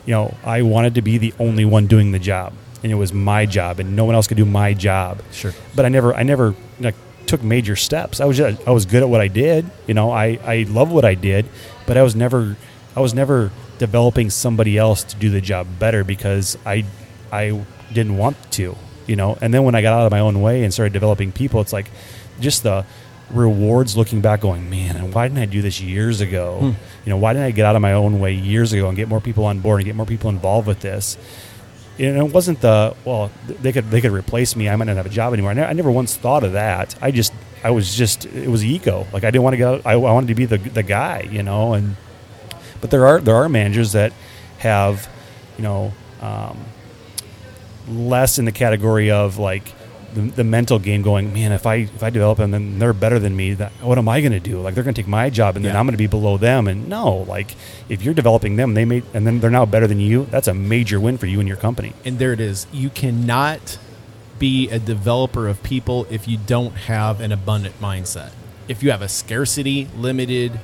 you 0.05 0.11
know 0.11 0.35
i 0.43 0.61
wanted 0.61 0.95
to 0.95 1.01
be 1.01 1.17
the 1.17 1.33
only 1.39 1.65
one 1.65 1.87
doing 1.87 2.11
the 2.11 2.19
job 2.19 2.53
and 2.83 2.91
it 2.91 2.95
was 2.95 3.13
my 3.13 3.45
job, 3.45 3.79
and 3.79 3.95
no 3.95 4.05
one 4.05 4.15
else 4.15 4.27
could 4.27 4.37
do 4.37 4.45
my 4.45 4.73
job. 4.73 5.21
Sure. 5.31 5.53
But 5.75 5.85
I 5.85 5.89
never, 5.89 6.13
I 6.13 6.23
never 6.23 6.55
like 6.79 6.95
took 7.27 7.43
major 7.43 7.75
steps. 7.75 8.19
I 8.19 8.25
was 8.25 8.37
just, 8.37 8.67
I 8.67 8.71
was 8.71 8.85
good 8.85 9.03
at 9.03 9.09
what 9.09 9.21
I 9.21 9.27
did. 9.27 9.69
You 9.87 9.93
know, 9.93 10.11
I 10.11 10.39
I 10.43 10.65
love 10.67 10.91
what 10.91 11.05
I 11.05 11.15
did, 11.15 11.47
but 11.85 11.97
I 11.97 12.03
was 12.03 12.15
never, 12.15 12.57
I 12.95 13.01
was 13.01 13.13
never 13.13 13.51
developing 13.77 14.29
somebody 14.29 14.77
else 14.77 15.03
to 15.03 15.15
do 15.15 15.29
the 15.29 15.41
job 15.41 15.67
better 15.79 16.03
because 16.03 16.57
I 16.65 16.85
I 17.31 17.63
didn't 17.93 18.17
want 18.17 18.51
to. 18.53 18.75
You 19.07 19.15
know, 19.15 19.37
and 19.41 19.53
then 19.53 19.63
when 19.63 19.75
I 19.75 19.81
got 19.81 19.93
out 19.93 20.05
of 20.05 20.11
my 20.11 20.19
own 20.19 20.41
way 20.41 20.63
and 20.63 20.73
started 20.73 20.93
developing 20.93 21.31
people, 21.31 21.61
it's 21.61 21.73
like 21.73 21.89
just 22.39 22.63
the 22.63 22.85
rewards 23.33 23.95
looking 23.97 24.21
back 24.21 24.41
going 24.41 24.69
man 24.69 24.95
and 24.95 25.13
why 25.13 25.27
didn't 25.27 25.41
i 25.41 25.45
do 25.45 25.61
this 25.61 25.79
years 25.81 26.21
ago? 26.21 26.59
Hmm. 26.59 26.65
you 27.05 27.09
know 27.09 27.17
why 27.17 27.33
didn't 27.33 27.47
i 27.47 27.51
get 27.51 27.65
out 27.65 27.75
of 27.75 27.81
my 27.81 27.93
own 27.93 28.19
way 28.19 28.33
years 28.33 28.73
ago 28.73 28.87
and 28.87 28.95
get 28.97 29.07
more 29.07 29.21
people 29.21 29.45
on 29.45 29.59
board 29.59 29.79
and 29.79 29.85
get 29.85 29.95
more 29.95 30.05
people 30.05 30.29
involved 30.29 30.67
with 30.67 30.81
this? 30.81 31.17
And 31.99 32.17
it 32.17 32.33
wasn't 32.33 32.61
the 32.61 32.95
well 33.05 33.31
they 33.47 33.71
could 33.71 33.89
they 33.91 34.01
could 34.01 34.11
replace 34.11 34.55
me. 34.55 34.69
I 34.69 34.75
might 34.75 34.85
not 34.85 34.95
have 34.95 35.05
a 35.05 35.09
job 35.09 35.33
anymore. 35.33 35.51
I 35.51 35.73
never 35.73 35.91
once 35.91 36.15
thought 36.15 36.43
of 36.43 36.53
that. 36.53 36.95
I 37.01 37.11
just 37.11 37.33
i 37.63 37.69
was 37.69 37.93
just 37.95 38.25
it 38.25 38.47
was 38.47 38.63
ego. 38.65 39.07
Like 39.13 39.23
i 39.23 39.31
didn't 39.31 39.43
want 39.43 39.53
to 39.53 39.57
go 39.57 39.81
I, 39.85 39.93
I 39.93 39.95
wanted 39.95 40.27
to 40.27 40.35
be 40.35 40.45
the, 40.45 40.57
the 40.57 40.83
guy 40.83 41.27
you 41.29 41.43
know 41.43 41.73
and 41.73 41.95
but 42.79 42.91
there 42.91 43.05
are 43.05 43.19
there 43.19 43.35
are 43.35 43.47
managers 43.47 43.91
that 43.91 44.13
have 44.57 45.07
you 45.57 45.63
know 45.63 45.93
um, 46.21 46.57
less 47.87 48.39
in 48.39 48.45
the 48.45 48.51
category 48.51 49.11
of 49.11 49.37
like 49.37 49.73
the, 50.13 50.21
the 50.21 50.43
mental 50.43 50.79
game 50.79 51.01
going 51.01 51.33
man 51.33 51.51
if 51.51 51.65
i 51.65 51.75
if 51.75 52.03
i 52.03 52.09
develop 52.09 52.37
them 52.37 52.51
then 52.51 52.79
they're 52.79 52.93
better 52.93 53.19
than 53.19 53.35
me 53.35 53.53
that 53.53 53.71
what 53.81 53.97
am 53.97 54.07
i 54.09 54.19
going 54.21 54.31
to 54.31 54.39
do 54.39 54.59
like 54.59 54.75
they're 54.75 54.83
going 54.83 54.93
to 54.93 55.01
take 55.01 55.07
my 55.07 55.29
job 55.29 55.55
and 55.55 55.63
then 55.63 55.75
i'm 55.75 55.85
going 55.85 55.93
to 55.93 55.97
be 55.97 56.07
below 56.07 56.37
them 56.37 56.67
and 56.67 56.87
no 56.89 57.17
like 57.27 57.55
if 57.89 58.01
you're 58.03 58.13
developing 58.13 58.55
them 58.55 58.73
they 58.73 58.85
may 58.85 59.01
and 59.13 59.25
then 59.25 59.39
they're 59.39 59.49
now 59.49 59.65
better 59.65 59.87
than 59.87 59.99
you 59.99 60.25
that's 60.25 60.47
a 60.47 60.53
major 60.53 60.99
win 60.99 61.17
for 61.17 61.25
you 61.27 61.39
and 61.39 61.47
your 61.47 61.57
company 61.57 61.93
And 62.05 62.19
there 62.19 62.33
it 62.33 62.39
is. 62.39 62.67
You 62.71 62.89
cannot 62.89 63.77
be 64.39 64.69
a 64.69 64.79
developer 64.79 65.47
of 65.47 65.61
people 65.63 66.07
if 66.09 66.27
you 66.27 66.37
don't 66.37 66.73
have 66.73 67.21
an 67.21 67.31
abundant 67.31 67.79
mindset. 67.79 68.31
If 68.67 68.81
you 68.81 68.91
have 68.91 69.01
a 69.01 69.07
scarcity 69.07 69.87
limited 69.95 70.59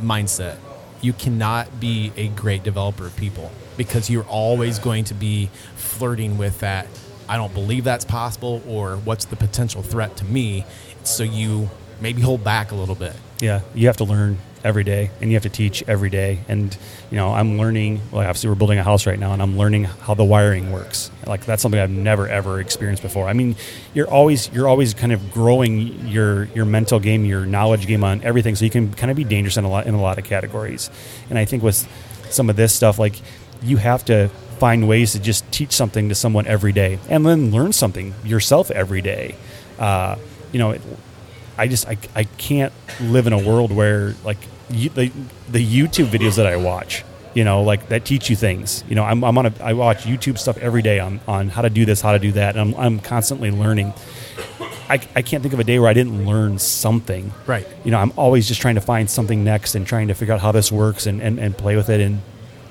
mindset, 0.00 0.56
you 1.00 1.12
cannot 1.12 1.78
be 1.80 2.12
a 2.16 2.28
great 2.28 2.62
developer 2.64 3.06
of 3.06 3.16
people 3.16 3.50
because 3.76 4.10
you're 4.10 4.24
always 4.24 4.78
going 4.78 5.04
to 5.04 5.14
be 5.14 5.50
flirting 5.76 6.38
with 6.38 6.60
that. 6.60 6.86
I 7.28 7.36
don't 7.36 7.52
believe 7.52 7.84
that's 7.84 8.04
possible, 8.04 8.62
or 8.68 8.96
what's 8.96 9.24
the 9.24 9.36
potential 9.36 9.82
threat 9.82 10.16
to 10.18 10.24
me? 10.24 10.64
So 11.04 11.22
you 11.22 11.70
maybe 12.00 12.22
hold 12.22 12.44
back 12.44 12.72
a 12.72 12.74
little 12.74 12.94
bit. 12.94 13.14
Yeah, 13.40 13.60
you 13.74 13.86
have 13.86 13.98
to 13.98 14.04
learn 14.04 14.38
every 14.64 14.84
day, 14.84 15.10
and 15.20 15.30
you 15.30 15.36
have 15.36 15.44
to 15.44 15.48
teach 15.48 15.84
every 15.86 16.10
day. 16.10 16.40
And 16.48 16.76
you 17.10 17.16
know, 17.16 17.32
I'm 17.32 17.58
learning. 17.58 18.00
Well, 18.10 18.22
obviously, 18.22 18.48
we're 18.48 18.56
building 18.56 18.78
a 18.78 18.82
house 18.82 19.06
right 19.06 19.18
now, 19.18 19.32
and 19.32 19.42
I'm 19.42 19.56
learning 19.56 19.84
how 19.84 20.14
the 20.14 20.24
wiring 20.24 20.72
works. 20.72 21.10
Like 21.26 21.44
that's 21.44 21.62
something 21.62 21.80
I've 21.80 21.90
never 21.90 22.28
ever 22.28 22.60
experienced 22.60 23.02
before. 23.02 23.28
I 23.28 23.32
mean, 23.32 23.56
you're 23.94 24.08
always 24.08 24.50
you're 24.52 24.68
always 24.68 24.94
kind 24.94 25.12
of 25.12 25.32
growing 25.32 26.06
your 26.08 26.44
your 26.46 26.64
mental 26.64 26.98
game, 26.98 27.24
your 27.24 27.46
knowledge 27.46 27.86
game 27.86 28.04
on 28.04 28.22
everything, 28.22 28.56
so 28.56 28.64
you 28.64 28.70
can 28.70 28.92
kind 28.92 29.10
of 29.10 29.16
be 29.16 29.24
dangerous 29.24 29.56
in 29.56 29.64
a 29.64 29.70
lot 29.70 29.86
in 29.86 29.94
a 29.94 30.02
lot 30.02 30.18
of 30.18 30.24
categories. 30.24 30.90
And 31.30 31.38
I 31.38 31.44
think 31.44 31.62
with 31.62 31.86
some 32.30 32.50
of 32.50 32.56
this 32.56 32.74
stuff, 32.74 32.98
like 32.98 33.20
you 33.62 33.76
have 33.76 34.04
to 34.06 34.30
find 34.56 34.88
ways 34.88 35.12
to 35.12 35.18
just 35.18 35.50
teach 35.52 35.72
something 35.72 36.08
to 36.08 36.14
someone 36.14 36.46
every 36.46 36.72
day, 36.72 36.98
and 37.08 37.24
then 37.24 37.50
learn 37.50 37.72
something 37.72 38.14
yourself 38.24 38.70
every 38.70 39.00
day. 39.00 39.34
Uh, 39.78 40.16
you 40.52 40.58
know, 40.58 40.76
I 41.58 41.68
just 41.68 41.86
I, 41.86 41.96
I 42.14 42.24
can't 42.24 42.72
live 43.00 43.26
in 43.26 43.32
a 43.32 43.38
world 43.38 43.72
where 43.72 44.14
like 44.24 44.38
you, 44.70 44.90
the 44.90 45.12
the 45.48 45.64
YouTube 45.64 46.06
videos 46.06 46.36
that 46.36 46.46
I 46.46 46.56
watch, 46.56 47.04
you 47.34 47.44
know, 47.44 47.62
like 47.62 47.88
that 47.88 48.04
teach 48.04 48.30
you 48.30 48.36
things. 48.36 48.84
You 48.88 48.94
know, 48.94 49.04
I'm, 49.04 49.22
I'm 49.24 49.38
on 49.38 49.46
a 49.46 49.52
I 49.60 49.72
watch 49.72 50.04
YouTube 50.04 50.38
stuff 50.38 50.58
every 50.58 50.82
day 50.82 50.98
on 50.98 51.20
on 51.26 51.48
how 51.48 51.62
to 51.62 51.70
do 51.70 51.84
this, 51.84 52.00
how 52.00 52.12
to 52.12 52.18
do 52.18 52.32
that, 52.32 52.56
and 52.56 52.74
I'm 52.74 52.80
I'm 52.80 53.00
constantly 53.00 53.50
learning. 53.50 53.92
I, 54.88 55.00
I 55.16 55.22
can't 55.22 55.42
think 55.42 55.52
of 55.52 55.58
a 55.58 55.64
day 55.64 55.80
where 55.80 55.90
I 55.90 55.94
didn't 55.94 56.26
learn 56.26 56.60
something. 56.60 57.32
Right. 57.44 57.66
You 57.84 57.90
know, 57.90 57.98
I'm 57.98 58.12
always 58.16 58.46
just 58.46 58.60
trying 58.60 58.76
to 58.76 58.80
find 58.80 59.10
something 59.10 59.42
next 59.42 59.74
and 59.74 59.84
trying 59.84 60.06
to 60.08 60.14
figure 60.14 60.32
out 60.32 60.40
how 60.40 60.52
this 60.52 60.70
works 60.70 61.06
and, 61.06 61.20
and, 61.20 61.40
and 61.40 61.58
play 61.58 61.74
with 61.74 61.90
it. 61.90 62.00
And, 62.00 62.22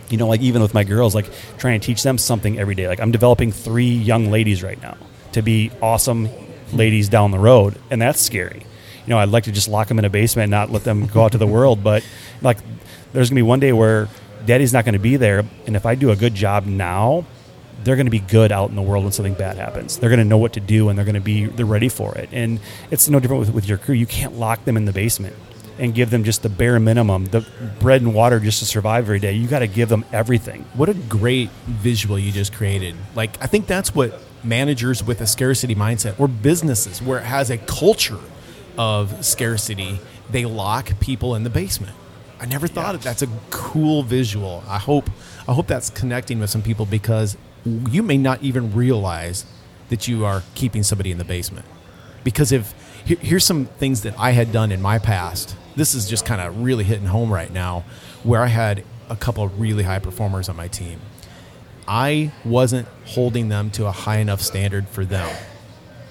you 0.09 0.17
know, 0.17 0.27
like 0.27 0.41
even 0.41 0.61
with 0.61 0.73
my 0.73 0.83
girls, 0.83 1.15
like 1.15 1.29
trying 1.57 1.79
to 1.79 1.85
teach 1.85 2.03
them 2.03 2.17
something 2.17 2.59
every 2.59 2.75
day. 2.75 2.87
Like 2.87 2.99
I'm 2.99 3.11
developing 3.11 3.51
three 3.51 3.91
young 3.91 4.31
ladies 4.31 4.63
right 4.63 4.81
now 4.81 4.97
to 5.33 5.41
be 5.41 5.71
awesome 5.81 6.29
ladies 6.73 7.09
down 7.09 7.31
the 7.31 7.39
road. 7.39 7.79
And 7.89 8.01
that's 8.01 8.21
scary. 8.21 8.65
You 9.05 9.09
know, 9.09 9.19
I'd 9.19 9.29
like 9.29 9.43
to 9.45 9.51
just 9.51 9.67
lock 9.67 9.87
them 9.87 9.99
in 9.99 10.05
a 10.05 10.09
basement 10.09 10.45
and 10.45 10.51
not 10.51 10.71
let 10.71 10.83
them 10.83 11.07
go 11.07 11.23
out 11.23 11.33
to 11.33 11.37
the 11.37 11.47
world. 11.47 11.83
But 11.83 12.03
like, 12.41 12.57
there's 13.13 13.29
to 13.29 13.35
be 13.35 13.41
one 13.41 13.59
day 13.59 13.71
where 13.71 14.07
daddy's 14.45 14.73
not 14.73 14.85
to 14.93 14.99
be 14.99 15.17
there. 15.17 15.43
And 15.67 15.75
if 15.75 15.85
I 15.85 15.95
do 15.95 16.11
a 16.11 16.15
good 16.15 16.33
job 16.33 16.65
now, 16.65 17.25
they're 17.83 17.95
to 18.07 18.11
be 18.11 18.19
good 18.19 18.51
out 18.51 18.69
in 18.69 18.75
the 18.75 18.81
world 18.81 19.03
when 19.03 19.13
something 19.13 19.35
bad 19.35 19.57
happens. 19.57 19.99
They're 19.99 20.09
to 20.19 20.25
know 20.25 20.39
what 20.39 20.53
to 20.53 20.59
do 20.59 20.89
and 20.89 20.97
they're 20.97 21.05
to 21.15 21.21
be 21.21 21.45
they're 21.45 21.65
ready 21.65 21.89
for 21.89 22.15
it. 22.15 22.29
And 22.31 22.59
it's 22.89 23.07
no 23.07 23.19
different 23.19 23.41
with, 23.41 23.53
with 23.53 23.69
your 23.69 23.77
crew. 23.77 23.93
You 23.93 24.07
can't 24.07 24.37
lock 24.39 24.65
them 24.65 24.75
in 24.75 24.85
the 24.85 24.93
basement 24.93 25.35
and 25.77 25.93
give 25.93 26.09
them 26.09 26.23
just 26.23 26.41
the 26.43 26.49
bare 26.49 26.79
minimum, 26.79 27.25
the 27.25 27.45
bread 27.79 28.01
and 28.01 28.13
water 28.13 28.39
just 28.39 28.59
to 28.59 28.65
survive 28.65 29.05
every 29.05 29.19
day. 29.19 29.33
You 29.33 29.47
got 29.47 29.59
to 29.59 29.67
give 29.67 29.89
them 29.89 30.05
everything. 30.13 30.65
What 30.73 30.89
a 30.89 30.93
great 30.93 31.49
visual 31.67 32.17
you 32.17 32.31
just 32.31 32.53
created. 32.53 32.95
Like, 33.13 33.41
I 33.41 33.47
think 33.47 33.67
that's 33.67 33.93
what 33.93 34.19
managers 34.43 35.03
with 35.03 35.21
a 35.21 35.27
scarcity 35.27 35.75
mindset 35.75 36.19
or 36.19 36.27
businesses 36.27 37.01
where 37.01 37.19
it 37.19 37.25
has 37.25 37.49
a 37.49 37.57
culture 37.57 38.19
of 38.77 39.25
scarcity, 39.25 39.99
they 40.29 40.45
lock 40.45 40.99
people 40.99 41.35
in 41.35 41.43
the 41.43 41.49
basement. 41.49 41.93
I 42.39 42.45
never 42.45 42.67
thought 42.67 42.93
Yeah. 42.95 42.99
it. 42.99 43.01
That's 43.01 43.21
a 43.21 43.27
cool 43.49 44.03
visual. 44.03 44.63
I 44.67 44.77
hope 44.79 45.09
I 45.47 45.53
hope 45.53 45.67
that's 45.67 45.89
connecting 45.91 46.39
with 46.39 46.49
some 46.49 46.61
people 46.63 46.85
because 46.87 47.37
you 47.65 48.01
may 48.01 48.17
not 48.17 48.41
even 48.41 48.73
realize 48.73 49.45
that 49.89 50.07
you 50.07 50.25
are 50.25 50.41
keeping 50.55 50.81
somebody 50.83 51.11
in 51.11 51.17
the 51.19 51.23
basement. 51.23 51.65
Because 52.23 52.51
if 52.51 52.73
here, 53.05 53.17
here's 53.21 53.45
some 53.45 53.65
things 53.65 54.01
that 54.01 54.15
I 54.17 54.31
had 54.31 54.51
done 54.51 54.71
in 54.71 54.81
my 54.81 54.97
past. 54.99 55.55
This 55.75 55.93
is 55.93 56.09
just 56.09 56.25
kind 56.25 56.41
of 56.41 56.61
really 56.61 56.83
hitting 56.83 57.07
home 57.07 57.31
right 57.31 57.51
now, 57.51 57.83
where 58.23 58.41
I 58.41 58.47
had 58.47 58.83
a 59.09 59.15
couple 59.15 59.43
of 59.43 59.59
really 59.59 59.83
high 59.83 59.99
performers 59.99 60.49
on 60.49 60.55
my 60.55 60.67
team. 60.67 60.99
I 61.87 62.31
wasn't 62.43 62.87
holding 63.05 63.49
them 63.49 63.69
to 63.71 63.85
a 63.85 63.91
high 63.91 64.17
enough 64.17 64.41
standard 64.41 64.87
for 64.87 65.05
them. 65.05 65.29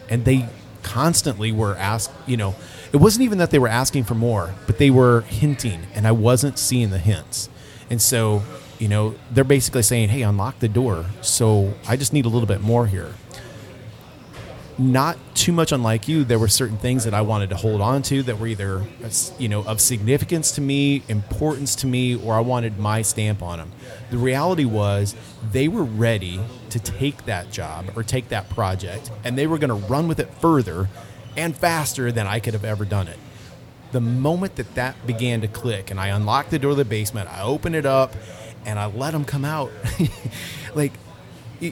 And 0.09 0.25
they 0.25 0.49
constantly 0.83 1.51
were 1.51 1.75
asked, 1.77 2.13
you 2.27 2.37
know, 2.37 2.55
it 2.93 2.99
wasn't 2.99 3.25
even 3.25 3.39
that 3.39 3.51
they 3.51 3.59
were 3.59 3.69
asking 3.69 4.05
for 4.05 4.15
more, 4.15 4.55
but 4.67 4.79
they 4.79 4.91
were 4.91 5.23
hinting, 5.23 5.87
and 5.95 6.07
I 6.07 6.13
wasn't 6.13 6.59
seeing 6.59 6.91
the 6.91 6.99
hints. 6.99 7.49
And 7.91 8.01
so, 8.01 8.43
you 8.79 8.89
know, 8.89 9.15
they're 9.31 9.45
basically 9.45 9.83
saying, 9.83 10.11
hey, 10.11 10.23
unlock 10.23 10.61
the 10.61 10.69
door. 10.69 11.07
So 11.23 11.75
I 11.89 11.97
just 11.97 12.13
need 12.13 12.27
a 12.27 12.29
little 12.29 12.47
bit 12.47 12.61
more 12.61 12.87
here. 12.87 13.15
Not 14.77 15.19
too 15.35 15.53
much 15.53 15.71
unlike 15.71 16.09
you, 16.09 16.25
there 16.25 16.39
were 16.39 16.49
certain 16.49 16.79
things 16.79 17.05
that 17.05 17.15
I 17.15 17.21
wanted 17.21 17.51
to 17.51 17.57
hold 17.57 17.81
on 17.81 18.03
to 18.03 18.25
that 18.25 18.41
were 18.41 18.49
either, 18.49 18.85
you 19.39 19.49
know, 19.49 19.63
of 19.65 19.81
significance 19.81 20.51
to 20.53 20.61
me, 20.61 21.03
importance 21.09 21.77
to 21.77 21.87
me, 21.87 22.17
or 22.17 22.35
I 22.35 22.41
wanted 22.41 22.79
my 22.79 23.03
stamp 23.03 23.41
on 23.41 23.59
them. 23.59 23.73
The 24.11 24.19
reality 24.19 24.65
was 24.65 25.15
they 25.53 25.69
were 25.69 25.85
ready 25.85 26.41
to 26.71 26.79
take 26.81 27.25
that 27.27 27.53
job 27.53 27.93
or 27.95 28.03
take 28.03 28.31
that 28.31 28.51
project, 28.51 29.13
and 29.23 29.39
they 29.39 29.47
were 29.47 29.59
going 29.59 29.69
to 29.69 29.87
run 29.87 30.09
with 30.09 30.19
it 30.19 30.29
further 30.41 30.89
and 31.37 31.57
faster 31.57 32.11
than 32.11 32.27
I 32.27 32.41
could 32.41 32.55
have 32.55 32.65
ever 32.65 32.85
done 32.85 33.07
it 33.07 33.19
the 33.95 34.01
moment 34.01 34.57
that 34.57 34.75
that 34.75 35.07
began 35.07 35.41
to 35.41 35.47
click 35.47 35.93
and 35.93 36.01
I 36.01 36.09
unlocked 36.09 36.51
the 36.51 36.59
door 36.59 36.73
of 36.73 36.79
the 36.79 36.85
basement, 36.85 37.31
I 37.31 37.43
opened 37.43 37.77
it 37.77 37.87
up 37.87 38.13
and 38.67 38.77
I 38.77 38.87
let 38.87 39.13
them 39.13 39.25
come 39.25 39.45
out. 39.45 39.71
like, 40.75 40.93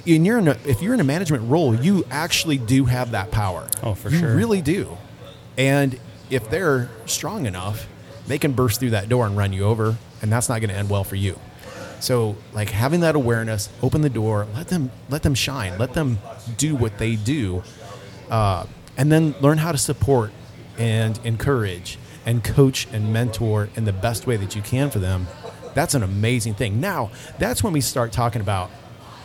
and 0.06 0.26
you're 0.26 0.38
in 0.38 0.48
a, 0.48 0.56
if 0.64 0.82
you're 0.82 0.94
in 0.94 1.00
a 1.00 1.04
management 1.04 1.50
role, 1.50 1.74
you 1.74 2.04
actually 2.10 2.58
do 2.58 2.84
have 2.86 3.12
that 3.12 3.30
power. 3.30 3.68
Oh, 3.82 3.94
for 3.94 4.10
you 4.10 4.18
sure. 4.18 4.30
You 4.30 4.36
really 4.36 4.62
do. 4.62 4.96
And 5.58 5.98
if 6.30 6.48
they're 6.48 6.88
strong 7.06 7.46
enough, 7.46 7.86
they 8.26 8.38
can 8.38 8.52
burst 8.52 8.80
through 8.80 8.90
that 8.90 9.08
door 9.08 9.26
and 9.26 9.36
run 9.36 9.52
you 9.52 9.64
over, 9.64 9.96
and 10.22 10.32
that's 10.32 10.48
not 10.48 10.60
going 10.60 10.70
to 10.70 10.76
end 10.76 10.88
well 10.88 11.04
for 11.04 11.16
you. 11.16 11.38
So, 12.00 12.36
like 12.52 12.70
having 12.70 13.00
that 13.00 13.14
awareness, 13.14 13.68
open 13.80 14.00
the 14.00 14.10
door, 14.10 14.46
let 14.54 14.68
them 14.68 14.90
let 15.08 15.22
them 15.22 15.34
shine, 15.34 15.78
let 15.78 15.94
them 15.94 16.18
do 16.56 16.74
what 16.74 16.98
they 16.98 17.14
do, 17.14 17.62
uh, 18.28 18.66
and 18.96 19.12
then 19.12 19.34
learn 19.40 19.58
how 19.58 19.70
to 19.70 19.78
support 19.78 20.32
and 20.78 21.20
encourage 21.24 21.98
and 22.26 22.42
coach 22.42 22.88
and 22.92 23.12
mentor 23.12 23.68
in 23.76 23.84
the 23.84 23.92
best 23.92 24.26
way 24.26 24.36
that 24.36 24.56
you 24.56 24.62
can 24.62 24.90
for 24.90 24.98
them. 24.98 25.28
That's 25.74 25.94
an 25.94 26.02
amazing 26.02 26.54
thing. 26.54 26.80
Now, 26.80 27.10
that's 27.38 27.62
when 27.62 27.72
we 27.72 27.80
start 27.80 28.12
talking 28.12 28.40
about 28.40 28.70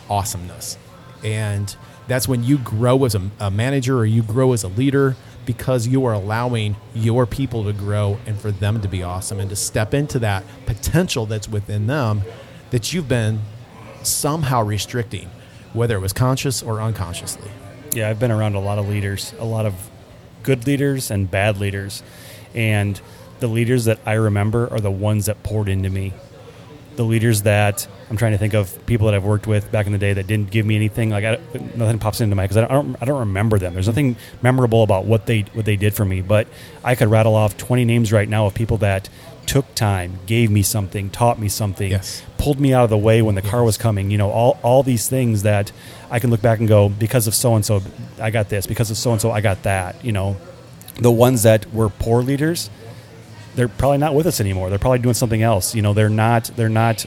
awesomeness. 0.08 0.78
And 1.24 1.74
that's 2.06 2.26
when 2.26 2.44
you 2.44 2.58
grow 2.58 3.04
as 3.04 3.14
a, 3.14 3.30
a 3.40 3.50
manager 3.50 3.98
or 3.98 4.06
you 4.06 4.22
grow 4.22 4.52
as 4.52 4.64
a 4.64 4.68
leader 4.68 5.16
because 5.44 5.86
you 5.86 6.04
are 6.04 6.12
allowing 6.12 6.76
your 6.94 7.26
people 7.26 7.64
to 7.64 7.72
grow 7.72 8.18
and 8.26 8.38
for 8.38 8.50
them 8.50 8.80
to 8.82 8.88
be 8.88 9.02
awesome 9.02 9.40
and 9.40 9.48
to 9.50 9.56
step 9.56 9.94
into 9.94 10.18
that 10.18 10.44
potential 10.66 11.26
that's 11.26 11.48
within 11.48 11.86
them 11.86 12.22
that 12.70 12.92
you've 12.92 13.08
been 13.08 13.40
somehow 14.02 14.62
restricting, 14.62 15.30
whether 15.72 15.96
it 15.96 16.00
was 16.00 16.12
conscious 16.12 16.62
or 16.62 16.80
unconsciously. 16.80 17.50
Yeah, 17.92 18.10
I've 18.10 18.18
been 18.18 18.30
around 18.30 18.54
a 18.54 18.60
lot 18.60 18.78
of 18.78 18.88
leaders, 18.88 19.32
a 19.38 19.44
lot 19.44 19.64
of 19.64 19.74
good 20.42 20.66
leaders 20.66 21.10
and 21.10 21.30
bad 21.30 21.58
leaders. 21.58 22.02
And 22.54 23.00
the 23.40 23.46
leaders 23.48 23.86
that 23.86 24.00
I 24.04 24.14
remember 24.14 24.70
are 24.72 24.80
the 24.80 24.90
ones 24.90 25.26
that 25.26 25.42
poured 25.42 25.68
into 25.68 25.90
me. 25.90 26.12
The 26.98 27.04
leaders 27.04 27.42
that 27.42 27.86
I'm 28.10 28.16
trying 28.16 28.32
to 28.32 28.38
think 28.38 28.54
of 28.54 28.84
people 28.84 29.06
that 29.06 29.14
I've 29.14 29.24
worked 29.24 29.46
with 29.46 29.70
back 29.72 29.86
in 29.86 29.92
the 29.92 29.98
day 29.98 30.12
that 30.12 30.26
didn't 30.26 30.50
give 30.50 30.66
me 30.66 30.74
anything. 30.76 31.10
Like 31.10 31.24
I, 31.24 31.38
nothing 31.76 31.98
pops 31.98 32.20
into 32.20 32.34
my 32.36 32.42
because 32.44 32.56
I 32.58 32.66
don't 32.66 32.96
I 33.00 33.04
don't 33.06 33.20
remember 33.20 33.58
them. 33.58 33.72
There's 33.74 33.86
nothing 33.86 34.16
memorable 34.42 34.82
about 34.82 35.04
what 35.06 35.26
they 35.26 35.42
what 35.54 35.64
they 35.64 35.76
did 35.76 35.94
for 35.94 36.04
me. 36.04 36.20
But 36.20 36.48
I 36.84 36.94
could 36.96 37.08
rattle 37.08 37.34
off 37.34 37.56
20 37.56 37.84
names 37.84 38.12
right 38.12 38.28
now 38.28 38.46
of 38.46 38.54
people 38.54 38.76
that 38.78 39.08
took 39.46 39.74
time, 39.74 40.18
gave 40.26 40.50
me 40.50 40.62
something, 40.62 41.08
taught 41.08 41.38
me 41.38 41.48
something, 41.48 41.92
Yes. 41.92 42.22
pulled 42.36 42.60
me 42.60 42.74
out 42.74 42.84
of 42.84 42.90
the 42.90 42.98
way 42.98 43.22
when 43.22 43.34
the 43.36 43.42
car 43.42 43.62
was 43.64 43.78
coming. 43.78 44.10
You 44.10 44.18
know, 44.18 44.30
all 44.30 44.58
all 44.62 44.82
these 44.82 45.08
things 45.08 45.44
that 45.44 45.70
I 46.10 46.18
can 46.18 46.30
look 46.30 46.42
back 46.42 46.58
and 46.58 46.68
go 46.68 46.88
because 46.88 47.26
of 47.28 47.34
so 47.34 47.54
and 47.54 47.64
so 47.64 47.80
I 48.20 48.30
got 48.30 48.48
this. 48.48 48.66
Because 48.66 48.90
of 48.90 48.96
so 48.98 49.12
and 49.12 49.20
so 49.20 49.30
I 49.30 49.40
got 49.40 49.62
that. 49.62 50.04
You 50.04 50.12
know, 50.12 50.36
the 50.96 51.12
ones 51.12 51.44
that 51.44 51.72
were 51.72 51.88
poor 51.88 52.22
leaders 52.22 52.68
they're 53.58 53.66
probably 53.66 53.98
not 53.98 54.14
with 54.14 54.24
us 54.24 54.40
anymore. 54.40 54.70
They're 54.70 54.78
probably 54.78 55.00
doing 55.00 55.16
something 55.16 55.42
else. 55.42 55.74
You 55.74 55.82
know, 55.82 55.92
they're 55.92 56.08
not 56.08 56.44
they're 56.54 56.68
not 56.68 57.04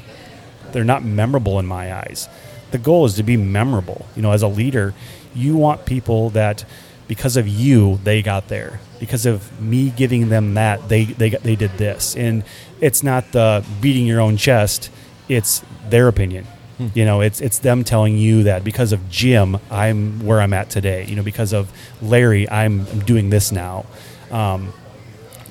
they're 0.73 0.83
not 0.83 1.01
memorable 1.01 1.59
in 1.59 1.65
my 1.65 1.95
eyes. 1.95 2.27
The 2.71 2.77
goal 2.77 3.05
is 3.05 3.13
to 3.15 3.23
be 3.23 3.37
memorable. 3.37 4.05
You 4.17 4.21
know, 4.21 4.33
as 4.33 4.41
a 4.41 4.49
leader, 4.49 4.93
you 5.33 5.55
want 5.55 5.85
people 5.85 6.29
that 6.31 6.65
because 7.07 7.37
of 7.37 7.47
you 7.47 8.01
they 8.03 8.21
got 8.21 8.49
there. 8.49 8.81
Because 8.99 9.25
of 9.25 9.61
me 9.61 9.91
giving 9.91 10.27
them 10.27 10.55
that, 10.55 10.89
they 10.89 11.05
they 11.05 11.29
they 11.29 11.55
did 11.55 11.71
this. 11.77 12.17
And 12.17 12.43
it's 12.81 13.01
not 13.01 13.31
the 13.31 13.65
beating 13.79 14.05
your 14.05 14.19
own 14.19 14.35
chest, 14.35 14.89
it's 15.29 15.63
their 15.89 16.09
opinion. 16.09 16.47
You 16.95 17.05
know, 17.05 17.21
it's 17.21 17.39
it's 17.39 17.59
them 17.59 17.85
telling 17.85 18.17
you 18.17 18.43
that 18.43 18.65
because 18.65 18.91
of 18.91 19.09
Jim, 19.09 19.57
I'm 19.69 20.25
where 20.25 20.41
I'm 20.41 20.51
at 20.51 20.69
today. 20.69 21.05
You 21.05 21.15
know, 21.15 21.23
because 21.23 21.53
of 21.53 21.71
Larry, 22.01 22.49
I'm, 22.49 22.87
I'm 22.87 22.99
doing 22.99 23.29
this 23.29 23.53
now. 23.53 23.85
Um, 24.31 24.73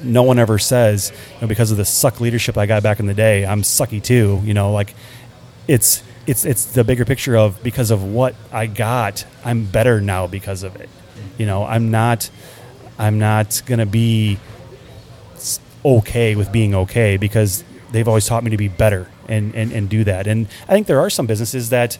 no 0.03 0.23
one 0.23 0.39
ever 0.39 0.59
says, 0.59 1.13
you 1.35 1.41
know, 1.43 1.47
because 1.47 1.71
of 1.71 1.77
the 1.77 1.85
suck 1.85 2.21
leadership 2.21 2.57
I 2.59 2.67
got 2.67 2.83
back 2.83 3.01
in 3.01 3.07
the 3.07 3.15
day, 3.15 3.45
I'm 3.47 3.63
sucky 3.63 4.03
too. 4.03 4.41
You 4.45 4.55
know, 4.55 4.73
like 4.73 4.95
it's 5.69 6.03
it's 6.27 6.45
it's 6.45 6.67
the 6.67 6.85
bigger 6.85 7.05
picture 7.05 7.37
of 7.37 7.63
because 7.63 7.91
of 7.91 8.03
what 8.03 8.35
I 8.53 8.67
got, 8.67 9.25
I'm 9.45 9.65
better 9.65 10.01
now 10.01 10.27
because 10.27 10.63
of 10.63 10.77
it. 10.77 10.89
You 11.39 11.47
know, 11.47 11.65
I'm 11.65 11.91
not 11.91 12.31
I'm 12.99 13.19
not 13.19 13.63
gonna 13.67 13.87
be 13.87 14.39
okay 15.85 16.37
with 16.37 16.53
being 16.53 16.75
okay 16.75 17.17
because 17.17 17.65
they've 17.93 18.07
always 18.09 18.27
taught 18.27 18.45
me 18.45 18.51
to 18.51 18.57
be 18.57 18.69
better 18.69 19.09
and, 19.29 19.55
and, 19.55 19.73
and 19.73 19.89
do 19.89 20.05
that. 20.05 20.27
And 20.27 20.47
I 20.69 20.73
think 20.73 20.87
there 20.87 21.01
are 21.01 21.11
some 21.11 21.27
businesses 21.27 21.71
that 21.71 21.99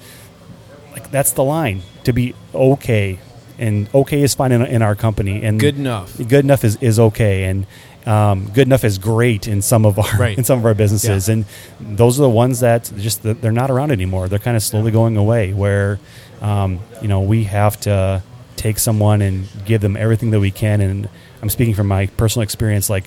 like 0.93 1.11
that's 1.11 1.33
the 1.33 1.45
line 1.45 1.83
to 2.05 2.13
be 2.13 2.35
okay 2.55 3.19
and 3.59 3.89
okay 3.95 4.23
is 4.23 4.35
fine 4.35 4.53
in, 4.53 4.63
in 4.63 4.83
our 4.83 4.95
company 4.95 5.43
and 5.43 5.61
Good 5.61 5.77
enough. 5.79 6.17
good 6.17 6.45
enough 6.45 6.65
is, 6.65 6.77
is 6.77 6.99
okay 6.99 7.45
and 7.45 7.67
um, 8.07 8.49
good 8.55 8.67
enough 8.67 8.85
is 8.85 8.99
great 8.99 9.47
in 9.47 9.61
some 9.63 9.85
of 9.85 9.99
our 9.99 10.19
Right. 10.19 10.39
in 10.39 10.45
some 10.45 10.59
of 10.59 10.65
our 10.67 10.75
businesses 10.75 11.29
Yeah. 11.29 11.35
and 11.35 11.45
those 11.81 12.19
are 12.19 12.23
the 12.23 12.31
ones 12.31 12.61
that 12.61 12.91
just 12.97 13.23
they're 13.23 13.53
not 13.53 13.71
around 13.71 13.91
anymore 13.93 14.29
they're 14.29 14.39
kind 14.39 14.57
of 14.57 14.63
slowly 14.63 14.91
going 14.91 15.17
away 15.17 15.53
where 15.53 15.99
um, 16.41 16.81
you 17.03 17.09
know 17.09 17.21
we 17.21 17.45
have 17.45 17.79
to 17.81 18.23
take 18.57 18.79
someone 18.79 19.21
and 19.23 19.47
give 19.65 19.81
them 19.81 19.97
everything 19.97 20.31
that 20.31 20.41
we 20.41 20.51
can 20.51 20.81
and 20.81 21.09
I'm 21.43 21.49
speaking 21.51 21.75
from 21.75 21.89
my 21.89 22.07
personal 22.07 22.43
experience 22.43 22.89
like 22.91 23.05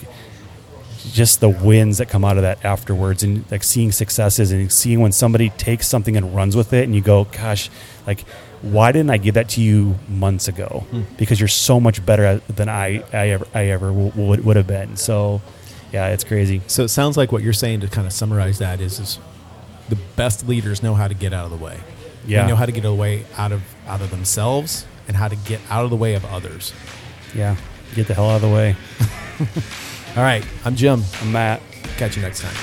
just 1.12 1.42
the 1.42 1.50
wins 1.50 1.98
that 1.98 2.08
come 2.08 2.24
out 2.24 2.38
of 2.38 2.44
that 2.44 2.64
afterwards 2.64 3.24
and 3.24 3.50
like 3.52 3.64
seeing 3.64 3.92
successes 3.92 4.52
and 4.52 4.72
seeing 4.72 5.00
when 5.02 5.12
somebody 5.12 5.50
takes 5.52 5.88
something 5.88 6.16
and 6.16 6.36
runs 6.36 6.56
with 6.56 6.72
it 6.74 6.84
and 6.86 6.96
you 6.96 7.02
go 7.02 7.26
gosh 7.26 7.70
like 8.08 8.22
why 8.62 8.94
didn't 8.94 9.10
I 9.10 9.18
give 9.18 9.36
that 9.36 9.50
to 9.50 9.62
you 9.62 10.00
months 10.08 10.48
ago 10.48 10.86
hmm. 10.90 11.02
because 11.18 11.40
you're 11.40 11.50
so 11.50 11.80
much 11.82 12.06
better 12.06 12.24
at, 12.24 12.48
than 12.48 12.70
I, 12.70 13.04
I 13.12 13.30
ever 13.30 13.48
I 13.54 13.66
ever 13.66 13.88
w- 13.88 14.12
would, 14.16 14.46
would 14.46 14.56
have 14.56 14.68
been 14.68 14.96
so 14.96 15.42
yeah 15.92 16.08
it's 16.08 16.24
crazy 16.24 16.62
So 16.68 16.84
it 16.84 16.90
sounds 16.90 17.18
like 17.18 17.32
what 17.32 17.44
you're 17.44 17.54
saying 17.54 17.82
to 17.82 17.88
kind 17.88 18.08
of 18.08 18.14
summarize 18.14 18.60
that 18.60 18.80
is, 18.80 19.00
is 19.00 19.20
the 19.90 19.98
best 20.16 20.48
leaders 20.48 20.82
know 20.82 20.94
how 20.94 21.08
to 21.08 21.14
get 21.14 21.34
out 21.34 21.44
of 21.46 21.52
the 21.52 21.64
way. 21.64 21.80
Yeah. 22.26 22.44
They 22.44 22.50
know 22.50 22.56
how 22.56 22.66
to 22.66 22.72
get 22.72 22.86
away 22.86 23.26
out 23.38 23.52
of 23.52 23.62
out 23.86 24.00
of 24.02 24.10
themselves 24.10 24.86
and 25.08 25.18
how 25.18 25.28
to 25.28 25.36
get 25.36 25.60
out 25.70 25.84
of 25.84 25.90
the 25.90 25.98
way 25.98 26.14
of 26.16 26.24
others. 26.26 26.74
yeah 27.36 27.58
get 27.96 28.08
the 28.08 28.14
hell 28.14 28.30
out 28.30 28.38
of 28.38 28.42
the 28.42 28.50
way 28.50 28.76
All 30.16 30.24
right, 30.24 30.46
I'm 30.64 30.76
Jim. 30.76 31.02
I'm 31.22 31.32
Matt 31.32 31.62
Catch 31.98 32.16
you 32.16 32.22
next 32.22 32.42
time. 32.42 32.56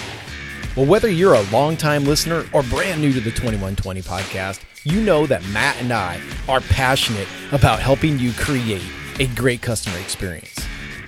Well, 0.76 0.86
whether 0.86 1.10
you're 1.10 1.34
a 1.34 1.42
longtime 1.50 2.04
listener 2.04 2.44
or 2.52 2.62
brand 2.64 3.00
new 3.00 3.12
to 3.12 3.20
the 3.20 3.30
2120 3.30 4.02
podcast, 4.02 4.60
you 4.84 5.00
know 5.00 5.26
that 5.26 5.44
Matt 5.48 5.80
and 5.80 5.92
I 5.92 6.20
are 6.48 6.60
passionate 6.60 7.26
about 7.52 7.80
helping 7.80 8.18
you 8.18 8.32
create 8.32 8.82
a 9.18 9.26
great 9.28 9.62
customer 9.62 9.98
experience. 9.98 10.54